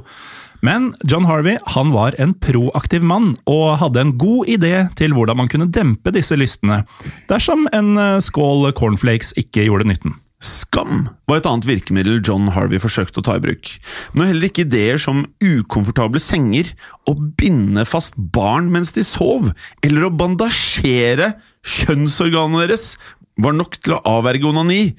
Men 0.66 0.94
John 1.08 1.28
Harvey 1.28 1.60
han 1.76 1.92
var 1.92 2.16
en 2.20 2.34
proaktiv 2.34 3.04
mann, 3.04 3.34
og 3.48 3.78
hadde 3.84 4.02
en 4.02 4.16
god 4.20 4.50
idé 4.52 4.74
til 5.00 5.14
hvordan 5.16 5.40
man 5.40 5.52
kunne 5.52 5.70
dempe 5.72 6.14
disse 6.16 6.36
lystene, 6.40 6.82
dersom 7.30 7.68
en 7.76 8.00
skål 8.24 8.72
cornflakes 8.80 9.36
ikke 9.40 9.68
gjorde 9.68 9.88
nytten. 9.92 10.16
Skam 10.40 11.10
var 11.28 11.42
et 11.42 11.48
annet 11.50 11.68
virkemiddel 11.68 12.22
John 12.24 12.48
Harvey 12.56 12.80
forsøkte 12.80 13.20
å 13.20 13.26
ta 13.28 13.36
i 13.36 13.44
bruk. 13.44 13.74
Men 14.16 14.30
heller 14.30 14.48
ikke 14.48 14.64
ideer 14.64 15.00
som 15.02 15.26
ukomfortable 15.44 16.22
senger, 16.24 16.72
å 17.04 17.16
binde 17.40 17.84
fast 17.88 18.16
barn 18.16 18.70
mens 18.72 18.94
de 18.96 19.04
sov, 19.04 19.52
eller 19.84 20.08
å 20.08 20.14
bandasjere 20.16 21.34
kjønnsorganene 21.68 22.64
deres 22.64 22.94
var 23.40 23.56
nok 23.56 23.82
til 23.84 23.98
å 23.98 24.04
avverge 24.18 24.48
onani. 24.48 24.94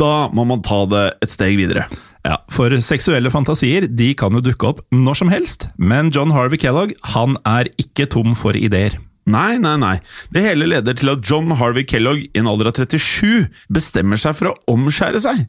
Da 0.00 0.28
må 0.32 0.46
man 0.48 0.64
ta 0.64 0.82
det 0.88 1.06
et 1.24 1.32
steg 1.32 1.60
videre. 1.60 1.86
Ja, 2.26 2.40
For 2.50 2.72
seksuelle 2.82 3.30
fantasier 3.30 3.86
de 3.86 4.10
kan 4.18 4.34
jo 4.34 4.42
dukke 4.42 4.72
opp 4.72 4.80
når 4.90 5.20
som 5.20 5.30
helst, 5.30 5.68
men 5.76 6.08
John 6.10 6.32
Harvey 6.34 6.58
Kellogg 6.58 6.96
han 7.12 7.36
er 7.46 7.70
ikke 7.78 8.08
tom 8.16 8.34
for 8.38 8.56
ideer. 8.58 8.96
Nei, 9.26 9.56
nei, 9.58 9.74
nei. 9.82 9.96
Det 10.30 10.44
hele 10.44 10.68
leder 10.70 10.94
til 10.94 11.10
at 11.10 11.24
John 11.26 11.50
Harvey 11.58 11.82
Kellogg 11.88 12.22
i 12.28 12.38
en 12.38 12.46
alder 12.46 12.70
av 12.70 12.76
37 12.78 13.48
bestemmer 13.74 14.20
seg 14.22 14.36
for 14.38 14.52
å 14.52 14.56
omskjære 14.70 15.22
seg. 15.24 15.40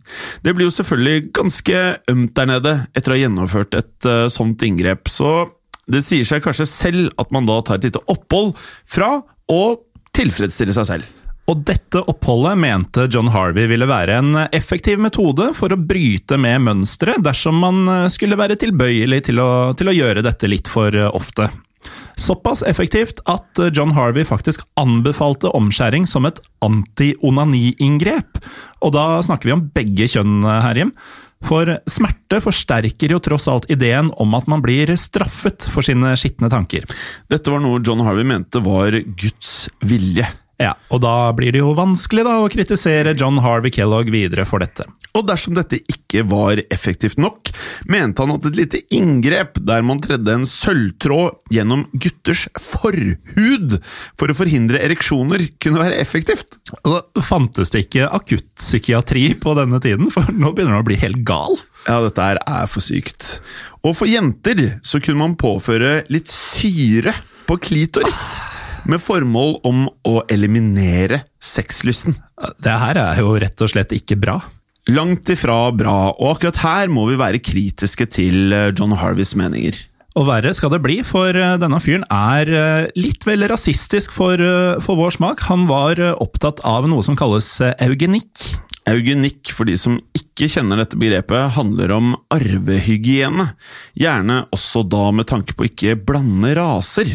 Det 0.41 0.55
blir 0.57 0.65
jo 0.65 0.73
selvfølgelig 0.79 1.27
ganske 1.37 1.83
ømt 2.09 2.33
der 2.39 2.49
nede 2.49 2.73
etter 2.97 3.13
å 3.13 3.17
ha 3.17 3.21
gjennomført 3.21 3.77
et 3.77 4.09
uh, 4.09 4.25
sånt 4.33 4.65
inngrep, 4.65 5.11
så 5.13 5.51
det 5.87 6.01
sier 6.03 6.25
seg 6.27 6.41
kanskje 6.43 6.65
selv 6.67 7.13
at 7.21 7.29
man 7.31 7.45
da 7.47 7.59
tar 7.61 7.77
et 7.77 7.87
lite 7.91 8.01
opphold 8.09 8.57
fra 8.89 9.19
å 9.47 9.61
tilfredsstille 10.17 10.73
seg 10.75 10.89
selv. 10.89 11.13
Og 11.47 11.61
dette 11.63 12.01
oppholdet 12.11 12.57
mente 12.59 13.05
John 13.13 13.29
Harvey 13.31 13.69
ville 13.71 13.87
være 13.87 14.17
en 14.19 14.33
effektiv 14.49 14.99
metode 14.99 15.53
for 15.55 15.71
å 15.71 15.79
bryte 15.79 16.35
med 16.41 16.65
mønsteret 16.65 17.23
dersom 17.23 17.61
man 17.63 17.85
eh, 17.87 18.09
skulle 18.11 18.39
være 18.39 18.57
tilbøyelig 18.59 19.21
til 19.29 19.39
å, 19.39 19.51
til 19.79 19.87
å 19.87 19.95
gjøre 19.95 20.25
dette 20.25 20.49
litt 20.51 20.67
for 20.67 20.91
eh, 20.91 21.07
ofte. 21.07 21.47
Såpass 22.17 22.63
effektivt 22.67 23.21
at 23.29 23.61
eh, 23.61 23.71
John 23.73 23.93
Harvey 23.97 24.25
faktisk 24.27 24.65
anbefalte 24.79 25.51
omskjæring 25.57 26.07
som 26.09 26.27
et 26.29 26.41
anti-onani-inngrep. 26.65 28.41
Og 28.85 28.93
da 28.95 29.21
snakker 29.25 29.49
vi 29.49 29.55
om 29.57 29.65
begge 29.75 30.09
kjønn 30.11 30.43
eh. 30.47 30.83
For 31.45 31.69
smerte 31.85 32.39
forsterker 32.41 33.13
jo 33.13 33.21
tross 33.21 33.45
alt 33.51 33.67
ideen 33.69 34.09
om 34.17 34.33
at 34.33 34.47
man 34.49 34.63
blir 34.63 34.89
straffet 34.97 35.67
for 35.69 35.85
sine 35.85 36.15
skitne 36.17 36.49
tanker. 36.49 36.87
Dette 37.29 37.53
var 37.53 37.61
noe 37.61 37.83
John 37.85 38.01
Harvey 38.05 38.25
mente 38.25 38.63
var 38.65 38.97
Guds 39.19 39.67
vilje. 39.85 40.25
Ja, 40.57 40.71
og 40.89 41.03
da 41.03 41.29
blir 41.37 41.53
det 41.53 41.61
jo 41.61 41.75
vanskelig 41.77 42.23
da 42.25 42.39
å 42.41 42.49
kritisere 42.49 43.13
John 43.17 43.37
Harvey 43.43 43.69
Kellogg 43.73 44.09
videre 44.09 44.41
for 44.49 44.63
dette. 44.63 44.87
Og 45.13 45.27
dersom 45.29 45.53
dette 45.57 45.77
ikke 45.85 46.23
var 46.29 46.57
effektivt 46.73 47.19
nok, 47.21 47.51
mente 47.89 48.25
han 48.25 48.33
at 48.33 48.47
et 48.49 48.57
lite 48.57 48.81
inngrep 48.93 49.59
der 49.65 49.85
man 49.85 50.01
tredde 50.01 50.33
en 50.33 50.47
sølvtråd 50.49 51.53
gjennom 51.53 51.85
gutters 51.93 52.47
forhud 52.61 53.77
for 54.17 54.33
å 54.33 54.37
forhindre 54.37 54.81
ereksjoner, 54.81 55.45
kunne 55.61 55.81
være 55.83 56.01
effektivt. 56.01 56.59
Da 56.85 57.03
fantes 57.25 57.73
det 57.73 57.85
ikke 57.85 58.09
akuttpsykiatri 58.17 59.29
på 59.41 59.57
denne 59.61 59.81
tiden, 59.83 60.09
for 60.13 60.25
nå 60.33 60.53
begynner 60.57 60.79
han 60.79 60.85
å 60.85 60.89
bli 60.89 60.97
helt 61.05 61.21
gal. 61.27 61.57
Ja, 61.85 62.01
dette 62.01 62.31
her 62.31 62.41
er 62.49 62.69
for 62.69 62.81
sykt. 62.81 63.37
Og 63.85 63.93
for 64.01 64.09
jenter 64.09 64.79
så 64.85 65.01
kunne 65.01 65.21
man 65.21 65.37
påføre 65.39 65.99
litt 66.09 66.33
syre 66.33 67.13
på 67.47 67.61
klitoris 67.61 68.39
med 68.85 69.01
formål 69.01 69.57
om 69.67 69.87
å 70.07 70.21
eliminere 70.31 71.23
sexlysten. 71.43 72.17
Det 72.61 72.77
her 72.83 72.99
er 73.01 73.21
jo 73.23 73.33
rett 73.41 73.65
og 73.65 73.71
slett 73.73 73.95
ikke 73.95 74.19
bra. 74.19 74.39
Langt 74.87 75.27
ifra 75.33 75.67
bra, 75.75 76.13
og 76.15 76.37
akkurat 76.37 76.61
her 76.63 76.91
må 76.91 77.09
vi 77.09 77.19
være 77.19 77.43
kritiske 77.43 78.07
til 78.13 78.53
eh, 78.55 78.69
John 78.71 78.95
Harveys 78.95 79.33
meninger. 79.35 79.75
Og 80.17 80.25
verre 80.29 80.53
skal 80.55 80.71
det 80.73 80.79
bli, 80.85 81.01
for 81.05 81.35
eh, 81.35 81.57
denne 81.59 81.81
fyren 81.83 82.05
er 82.13 82.47
eh, 82.47 82.87
litt 82.95 83.27
vel 83.27 83.43
rasistisk 83.51 84.15
for, 84.15 84.39
for 84.83 84.99
vår 84.99 85.17
smak. 85.17 85.43
Han 85.49 85.67
var 85.67 85.99
opptatt 86.15 86.63
av 86.67 86.87
noe 86.87 87.03
som 87.03 87.19
kalles 87.19 87.57
eugenikk. 87.83 88.31
Eugenikk, 88.87 89.51
for 89.51 89.67
de 89.67 89.75
som 89.79 89.97
ikke 90.15 90.47
kjenner 90.51 90.79
dette 90.79 90.97
begrepet, 90.99 91.51
handler 91.57 91.91
om 91.95 92.13
arvehygiene. 92.33 93.49
Gjerne 93.99 94.37
også 94.55 94.85
da 94.87 95.09
med 95.15 95.27
tanke 95.27 95.55
på 95.57 95.67
ikke 95.67 95.97
blande 96.07 96.53
raser. 96.55 97.11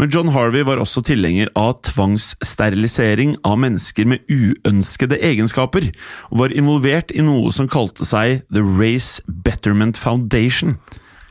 Men 0.00 0.12
John 0.12 0.32
Harvey 0.32 0.64
var 0.64 0.80
også 0.80 1.02
tilhenger 1.04 1.50
av 1.58 1.74
tvangssterilisering 1.90 3.36
av 3.44 3.58
mennesker 3.60 4.08
med 4.08 4.24
uønskede 4.32 5.20
egenskaper, 5.20 5.90
og 6.30 6.44
var 6.46 6.56
involvert 6.56 7.12
i 7.12 7.26
noe 7.26 7.52
som 7.52 7.68
kalte 7.68 8.08
seg 8.08 8.40
The 8.48 8.64
Race 8.64 9.20
Betterment 9.28 10.00
Foundation. 10.00 10.78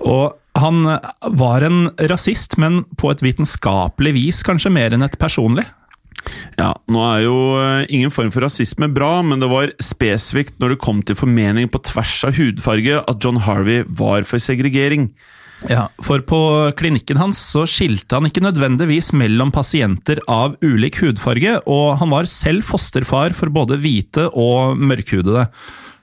Og 0.05 0.37
han 0.59 0.83
var 1.39 1.65
en 1.65 1.89
rasist, 2.11 2.57
men 2.61 2.83
på 2.99 3.09
et 3.13 3.23
vitenskapelig 3.23 4.15
vis 4.15 4.45
kanskje 4.45 4.73
mer 4.73 4.93
enn 4.93 5.05
et 5.05 5.17
personlig. 5.21 5.65
Ja, 6.59 6.73
nå 6.91 7.01
er 7.07 7.23
jo 7.23 7.35
eh, 7.61 7.87
ingen 7.95 8.11
form 8.13 8.31
for 8.33 8.43
rasisme 8.43 8.89
bra, 8.91 9.19
men 9.25 9.41
det 9.41 9.49
var 9.51 9.73
spesifikt 9.83 10.59
når 10.59 10.75
det 10.75 10.83
kom 10.83 11.01
til 11.05 11.17
formening 11.19 11.71
på 11.71 11.81
tvers 11.87 12.15
av 12.27 12.35
hudfarge 12.39 13.01
at 13.01 13.23
John 13.23 13.39
Harvey 13.45 13.85
var 13.87 14.27
for 14.27 14.43
segregering. 14.43 15.09
Ja, 15.67 15.89
For 16.03 16.23
på 16.23 16.39
klinikken 16.79 17.19
hans 17.19 17.39
så 17.51 17.65
skilte 17.67 18.15
han 18.15 18.29
ikke 18.29 18.43
nødvendigvis 18.45 19.11
mellom 19.17 19.51
pasienter 19.51 20.21
av 20.31 20.55
ulik 20.63 21.01
hudfarge, 21.03 21.57
og 21.67 21.99
han 21.99 22.13
var 22.13 22.29
selv 22.31 22.63
fosterfar 22.67 23.35
for 23.35 23.51
både 23.51 23.79
hvite 23.81 24.29
og 24.31 24.79
mørkhudede. 24.79 25.49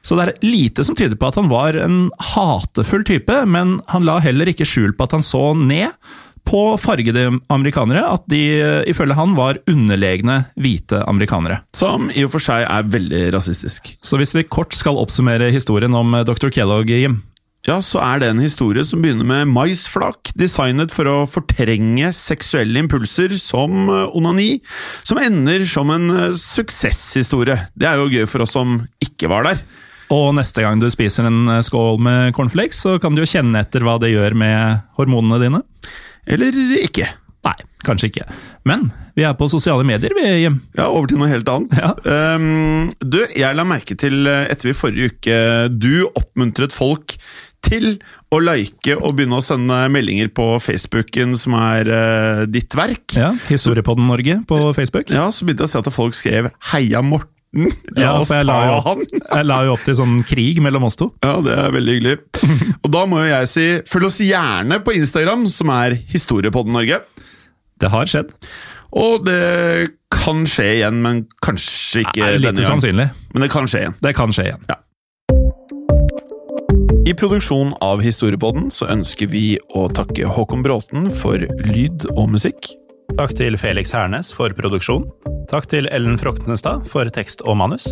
Så 0.06 0.14
det 0.14 0.26
er 0.26 0.44
lite 0.44 0.84
som 0.86 0.94
tyder 0.94 1.16
på 1.18 1.30
at 1.30 1.38
han 1.40 1.48
var 1.50 1.78
en 1.80 2.10
hatefull 2.34 3.02
type, 3.08 3.40
men 3.48 3.78
han 3.90 4.06
la 4.06 4.20
heller 4.22 4.52
ikke 4.52 4.68
skjul 4.68 4.92
på 4.94 5.08
at 5.08 5.16
han 5.16 5.24
så 5.26 5.48
ned 5.58 5.90
på 6.46 6.62
fargede 6.80 7.28
amerikanere, 7.52 8.04
at 8.16 8.26
de 8.30 8.42
ifølge 8.88 9.16
han 9.18 9.34
var 9.36 9.60
underlegne 9.70 10.42
hvite 10.54 11.02
amerikanere. 11.08 11.62
Som 11.76 12.10
i 12.14 12.24
og 12.26 12.32
for 12.36 12.42
seg 12.42 12.66
er 12.66 12.90
veldig 12.92 13.22
rasistisk. 13.34 13.96
Så 14.04 14.20
hvis 14.20 14.34
vi 14.36 14.46
kort 14.48 14.76
skal 14.76 14.98
oppsummere 15.00 15.50
historien 15.54 15.94
om 15.96 16.14
dr. 16.26 16.50
Kellogg, 16.54 16.90
Jim 16.90 17.20
Ja, 17.66 17.80
så 17.82 17.98
er 17.98 18.20
det 18.22 18.28
en 18.30 18.42
historie 18.42 18.84
som 18.86 19.00
begynner 19.02 19.26
med 19.26 19.50
maisflak, 19.50 20.30
designet 20.38 20.92
for 20.94 21.10
å 21.10 21.16
fortrenge 21.26 22.12
seksuelle 22.14 22.78
impulser 22.78 23.34
som 23.42 23.88
eh, 23.90 24.04
onani, 24.14 24.60
som 25.02 25.18
ender 25.18 25.64
som 25.66 25.90
en 25.90 26.06
eh, 26.14 26.36
suksesshistorie. 26.38 27.58
Det 27.74 27.90
er 27.90 27.98
jo 27.98 28.06
gøy 28.12 28.28
for 28.30 28.46
oss 28.46 28.54
som 28.54 28.78
ikke 29.02 29.32
var 29.32 29.48
der. 29.48 29.64
Og 30.14 30.30
neste 30.38 30.62
gang 30.62 30.78
du 30.78 30.86
spiser 30.94 31.26
en 31.26 31.50
skål 31.66 31.98
med 32.06 32.36
cornflakes, 32.38 32.84
så 32.86 33.00
kan 33.02 33.16
du 33.16 33.24
jo 33.24 33.30
kjenne 33.32 33.64
etter 33.64 33.82
hva 33.82 33.96
det 33.98 34.12
gjør 34.12 34.38
med 34.38 34.84
hormonene 35.00 35.42
dine. 35.42 35.64
Eller 36.26 36.56
ikke. 36.82 37.08
Nei, 37.46 37.56
kanskje 37.86 38.10
ikke. 38.10 38.26
Men 38.66 38.88
vi 39.16 39.24
er 39.24 39.36
på 39.38 39.48
sosiale 39.50 39.86
medier, 39.86 40.12
vi, 40.16 40.26
Jim. 40.42 40.58
Ja, 40.76 40.88
over 40.90 41.08
til 41.10 41.20
noe 41.20 41.30
helt 41.30 41.48
annet. 41.48 41.76
Ja. 41.78 41.92
Um, 42.36 42.88
du, 43.00 43.20
jeg 43.36 43.56
la 43.56 43.66
merke 43.68 43.96
til 43.98 44.26
eh, 44.28 44.48
etter 44.50 44.72
vi 44.72 44.76
forrige 44.76 45.14
uke 45.14 45.36
Du 45.72 46.08
oppmuntret 46.18 46.74
folk 46.74 47.16
til 47.66 47.96
å 48.34 48.38
like 48.42 48.94
og 48.98 49.16
begynne 49.16 49.38
å 49.40 49.44
sende 49.44 49.78
meldinger 49.90 50.28
på 50.34 50.44
Facebooken 50.62 51.34
som 51.38 51.56
er 51.58 51.90
uh, 51.90 52.42
ditt 52.50 52.74
verk. 52.78 53.16
Ja, 53.16 53.32
Historiepodden 53.48 54.06
Norge 54.10 54.40
på 54.46 54.60
Facebook. 54.76 55.10
Ja, 55.14 55.30
så 55.34 55.46
begynte 55.46 55.66
jeg 55.66 55.72
å 55.72 55.74
se 55.74 55.82
at 55.82 55.94
folk 55.94 56.18
skrev 56.18 56.50
'Heia 56.52 57.02
Morten'. 57.02 57.35
Ja, 57.96 58.12
for 58.20 58.36
jeg 58.36 58.46
la, 58.48 58.58
jo, 58.68 58.78
han! 58.86 59.02
jeg 59.38 59.48
la 59.48 59.58
jo 59.66 59.74
opp 59.76 59.84
til 59.86 59.98
sånn 59.98 60.16
krig 60.28 60.60
mellom 60.64 60.86
oss 60.88 60.98
to. 61.00 61.10
Ja, 61.24 61.36
det 61.44 61.56
er 61.56 61.74
veldig 61.74 61.98
hyggelig. 61.98 62.16
Og 62.84 62.92
da 62.94 63.04
må 63.08 63.22
jo 63.24 63.28
jeg 63.30 63.50
si 63.52 63.66
følg 63.88 64.10
oss 64.10 64.22
gjerne 64.24 64.80
på 64.84 64.96
Instagram, 64.98 65.46
som 65.52 65.72
er 65.74 65.96
Historiepodden 66.12 66.76
Norge. 66.76 67.02
Det 67.80 67.92
har 67.92 68.08
skjedd. 68.10 68.32
Og 68.96 69.26
det 69.26 69.92
kan 70.14 70.46
skje 70.48 70.68
igjen, 70.78 71.02
men 71.04 71.26
kanskje 71.44 72.06
ikke 72.06 72.22
denne 72.22 72.40
lite 72.40 72.62
gang. 72.62 72.70
sannsynlig. 72.76 73.08
Men 73.34 73.44
det 73.44 73.52
kan 73.52 73.68
skje 73.68 73.84
igjen. 73.84 73.96
Det 74.04 74.14
kan 74.16 74.32
skje 74.36 74.50
igjen. 74.50 74.66
Ja. 74.70 74.80
I 77.06 77.12
produksjonen 77.14 77.76
av 77.84 78.00
Historiepodden 78.02 78.70
så 78.74 78.88
ønsker 78.90 79.28
vi 79.30 79.44
å 79.78 79.84
takke 79.94 80.26
Håkon 80.26 80.64
Bråten 80.66 81.06
for 81.14 81.38
lyd 81.68 82.08
og 82.16 82.32
musikk. 82.32 82.72
Takk 83.16 83.32
til 83.32 83.54
Felix 83.56 83.94
Hernes 83.96 84.28
for 84.36 84.52
produksjon. 84.52 85.06
Takk 85.48 85.64
til 85.72 85.86
Ellen 85.88 86.18
Froktenestad 86.20 86.82
for 86.90 87.08
tekst 87.08 87.40
og 87.48 87.56
manus. 87.56 87.86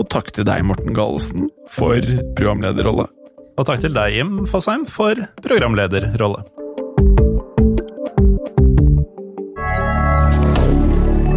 Og 0.00 0.06
takk 0.08 0.30
til 0.32 0.46
deg, 0.48 0.62
Morten 0.64 0.96
Galesen, 0.96 1.50
for 1.68 2.00
programlederrolle. 2.38 3.04
Og 3.60 3.66
takk 3.68 3.82
til 3.84 3.92
deg, 3.92 4.16
Jim 4.16 4.46
Fosheim, 4.48 4.86
for 4.88 5.20
programlederrolle. 5.44 6.46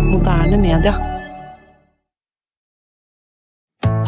Moderne 0.07 0.61
media. 0.63 0.95